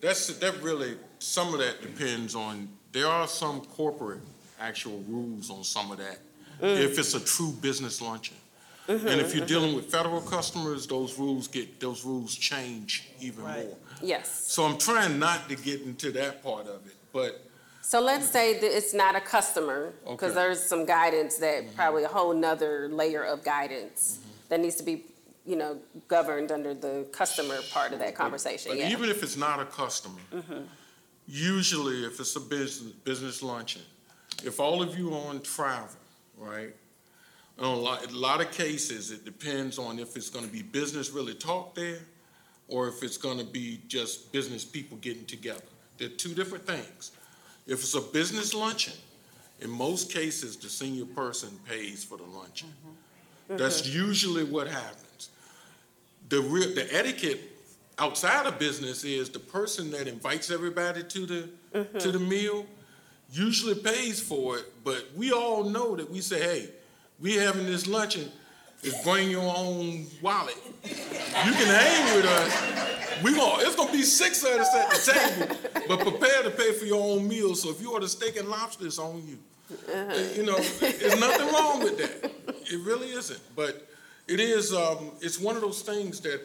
[0.00, 4.20] That's, that really, some of that depends on, there are some corporate
[4.60, 6.18] actual rules on some of that.
[6.60, 8.36] If it's a true business luncheon.
[8.88, 9.54] Mm-hmm, and if you're mm-hmm.
[9.54, 13.76] dealing with federal customers, those rules get, those rules change even more.
[14.02, 14.28] Yes.
[14.46, 17.42] So I'm trying not to get into that part of it, but
[17.80, 20.26] So let's say that it's not a customer, because Okay.
[20.26, 20.34] Mm-hmm.
[20.34, 21.76] there's some guidance that, mm-hmm.
[21.76, 24.18] probably a whole nother layer of guidance
[24.50, 25.04] that needs to be,
[25.46, 25.78] you know,
[26.08, 28.90] governed under the customer part of that conversation, But yeah.
[28.90, 30.20] even if it's not a customer,
[31.26, 33.82] usually if it's a business, business luncheon,
[34.42, 35.96] if all of you are on travel,
[36.38, 36.74] right?
[37.58, 41.10] In a lot, a lot of cases, it depends on if it's gonna be business
[41.10, 42.00] really talk there,
[42.68, 45.62] or if it's gonna be just business people getting together.
[45.98, 47.12] They're two different things.
[47.66, 48.94] If it's a business luncheon,
[49.60, 52.74] in most cases, the senior person pays for the luncheon.
[53.48, 53.92] That's Mhm.
[53.92, 55.28] usually what happens.
[56.28, 57.40] The real, the etiquette
[57.98, 61.48] outside of business is the person that invites everybody to the,
[62.00, 62.66] to the meal
[63.34, 66.68] usually pays for it, but we all know that we say, hey,
[67.20, 68.30] we having this luncheon,
[68.82, 70.56] is bring your own wallet.
[70.84, 73.22] You can hang with us.
[73.22, 75.56] We gonna, it's gonna be six of us at the table,
[75.88, 77.54] but prepare to pay for your own meal.
[77.54, 79.38] So if you order steak and lobster, it's on you.
[80.36, 82.30] You know, there's nothing wrong with that.
[82.70, 83.40] It really isn't.
[83.56, 83.88] But
[84.28, 86.42] it is, um, it's one of those things that,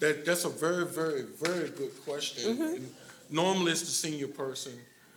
[0.00, 2.60] that, that's a very, very, very good question.
[2.60, 2.94] And
[3.30, 4.72] Normally, it's the senior person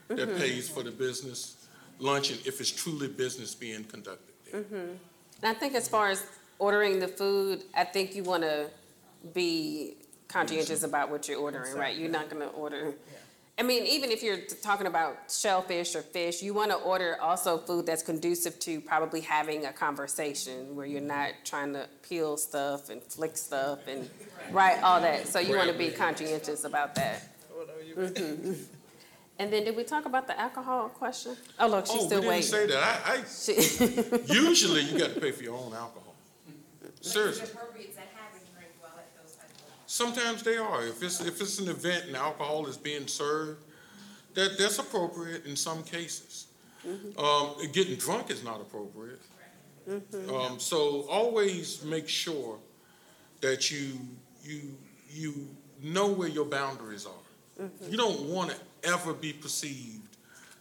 [0.07, 1.67] that pays for the business
[1.99, 4.33] luncheon if it's truly business being conducted.
[4.51, 4.97] Mhm.
[5.41, 6.23] And I think as far as
[6.59, 8.69] ordering the food, I think you want to
[9.33, 9.97] be
[10.27, 11.95] conscientious about what you're ordering, right?
[11.95, 12.93] You're not going to order,
[13.57, 17.57] I mean, even if you're talking about shellfish or fish, you want to order also
[17.57, 22.89] food that's conducive to probably having a conversation where you're not trying to peel stuff
[22.89, 24.09] and flick stuff and,
[24.51, 25.27] right, all that.
[25.27, 27.29] So you want to be conscientious about that.
[29.37, 31.35] And then did we talk about the alcohol question?
[31.59, 32.43] Oh, look, she's Oh, we still didn't waiting.
[32.43, 33.01] say that.
[33.05, 36.15] I, I, usually you got to pay for your own alcohol.
[37.01, 37.47] Seriously.
[39.87, 40.85] Sometimes they are.
[40.85, 43.63] If it's, if it's an event and alcohol is being served,
[44.33, 46.47] that, that's appropriate in some cases.
[47.17, 49.19] Um, getting drunk is not appropriate.
[50.29, 52.57] Um, so always make sure
[53.41, 53.99] that you,
[54.43, 54.77] you,
[55.09, 55.47] you
[55.81, 57.65] know where your boundaries are.
[57.89, 60.01] You don't want to ever be perceived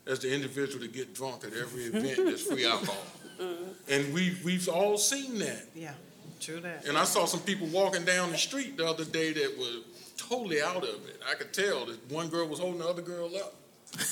[0.07, 2.97] as the individual to get drunk at every event that's free alcohol.
[3.41, 3.65] Mm-hmm.
[3.89, 5.67] And we, we've all seen that.
[5.75, 5.93] Yeah,
[6.41, 6.87] true that.
[6.87, 9.83] And I saw some people walking down the street the other day that were
[10.17, 11.21] totally out of it.
[11.29, 13.55] I could tell that one girl was holding the other girl up.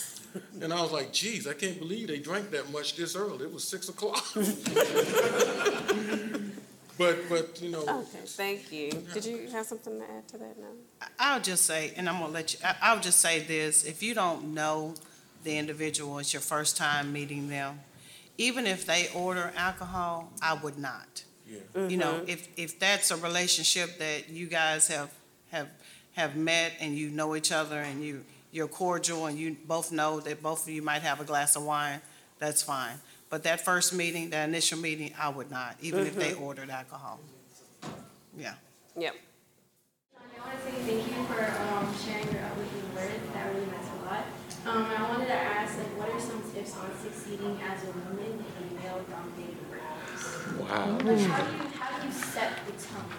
[0.62, 3.44] And I was like, geez, I can't believe they drank that much this early.
[3.44, 4.24] It was six o'clock.
[6.99, 8.90] But, but, you know, Okay, thank you.
[9.14, 11.09] Did you have something to add to that now?
[11.18, 14.14] I'll just say, and I'm gonna let you, I- I'll just say this, if you
[14.14, 14.95] don't know
[15.43, 17.80] the individual, it's your first time meeting them,
[18.38, 21.24] even if they order alcohol, I would not.
[21.49, 21.86] yeah.
[21.88, 22.28] You know, Mhm.
[22.28, 25.11] if, if that's a relationship that you guys have,
[25.51, 25.68] have
[26.12, 28.22] have met and you know each other and you,
[28.53, 31.62] you're cordial and you both know that both of you might have a glass of
[31.64, 32.01] wine,
[32.38, 33.01] that's fine.
[33.33, 37.18] But that first meeting, that initial meeting, I would not, even if they ordered alcohol.
[38.37, 38.53] Yeah.
[38.95, 39.14] Yep.
[39.16, 43.24] I want to say thank you for um, sharing your uplifting words.
[43.33, 44.28] That really meant a lot.
[44.68, 48.37] Um, I wanted to ask, like, what are some tips on succeeding as a woman
[48.37, 50.28] in a male-dominated workplace?
[50.61, 51.01] Wow.
[51.01, 53.16] Like, how do you how do you set the tone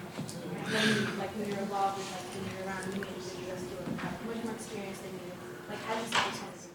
[0.69, 4.45] when like when you're involved with like when you're around new individuals who have much
[4.45, 5.33] more experience than you?
[5.73, 6.69] Like, how do you set the tone?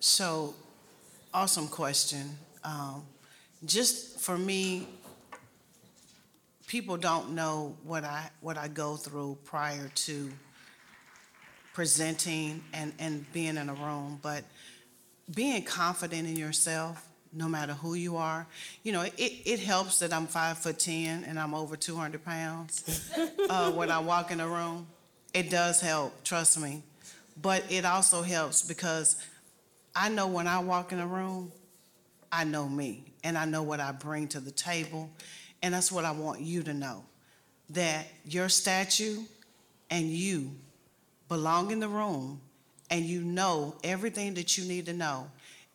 [0.00, 0.54] So,
[1.36, 2.30] awesome question.
[2.64, 3.02] Um,
[3.66, 4.88] just for me,
[6.66, 10.32] people don't know what I, what I go through prior to
[11.74, 14.44] presenting and, and being in a room, but
[15.34, 18.46] being confident in yourself, no matter who you are,
[18.82, 22.24] you know, it, it helps that I'm five foot ten and I'm over two hundred
[22.24, 23.12] pounds
[23.50, 24.86] uh, when I walk in a room.
[25.34, 26.82] It does help, trust me.
[27.42, 29.16] But it also helps because
[29.96, 31.50] I know when I walk in a room,
[32.30, 35.10] I know me and I know what I bring to the table.
[35.62, 37.04] And that's what I want you to know
[37.70, 39.22] that your statue
[39.90, 40.52] and you
[41.28, 42.40] belong in the room
[42.90, 45.28] and you know everything that you need to know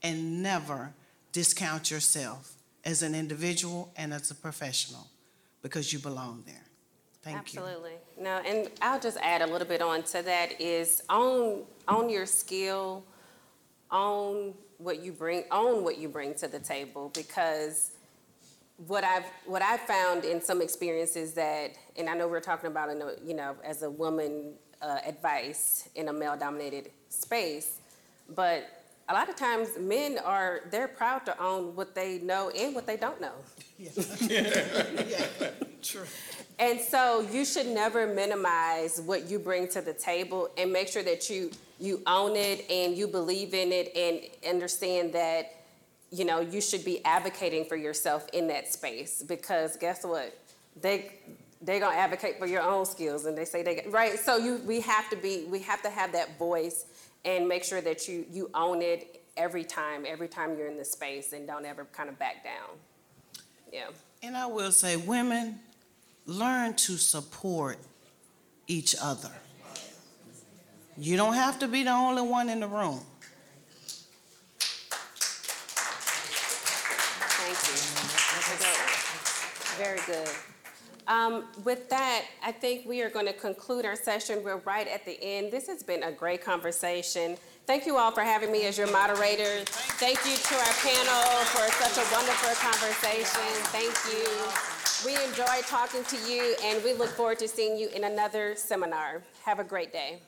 [0.03, 0.93] and never
[1.31, 2.53] discount yourself
[2.85, 5.07] as an individual and as a professional
[5.61, 6.63] because you belong there.
[7.23, 7.59] Thank you.
[7.59, 7.93] Absolutely.
[8.19, 12.25] No, and I'll just add a little bit on to that is own own your
[12.25, 13.03] skill,
[13.91, 17.91] own what you bring, own what you bring to the table because
[18.87, 22.89] what I've what I've found in some experiences that, and I know we're talking about
[22.89, 27.79] in a, you know as a woman uh, advice in a male dominated space,
[28.35, 32.73] but a lot of times men are they're proud to own what they know and
[32.73, 33.33] what they don't know.
[35.81, 36.05] True.
[36.59, 41.03] And so you should never minimize what you bring to the table and make sure
[41.03, 41.51] that you
[41.81, 45.55] you own it and you believe in it and understand that
[46.11, 50.37] you know you should be advocating for yourself in that space because guess what?
[50.79, 51.13] They
[51.61, 54.17] they're gonna advocate for your own skills and they say they right?
[54.19, 56.85] So you we have to be we have to have that voice
[57.25, 60.85] and make sure that you you own it every time every time you're in the
[60.85, 62.77] space and don't ever kind of back down.
[63.71, 63.87] Yeah.
[64.23, 65.59] And I will say, women,
[66.25, 67.79] learn to support
[68.67, 69.31] each other.
[70.97, 72.99] You don't have to be the only one in the room.
[77.37, 77.77] Thank you.
[79.77, 80.29] Very good.
[81.07, 84.43] Um, with that, I think we are going to conclude our session.
[84.43, 85.51] We're right at the end.
[85.51, 87.37] This has been a great conversation.
[87.65, 89.63] Thank you all for having me as your moderator.
[89.65, 93.51] Thank you to our panel for such a wonderful conversation.
[93.71, 94.27] Thank you.
[95.03, 99.23] We enjoyed talking to you, and we look forward to seeing you in another seminar.
[99.45, 100.21] Have a great day.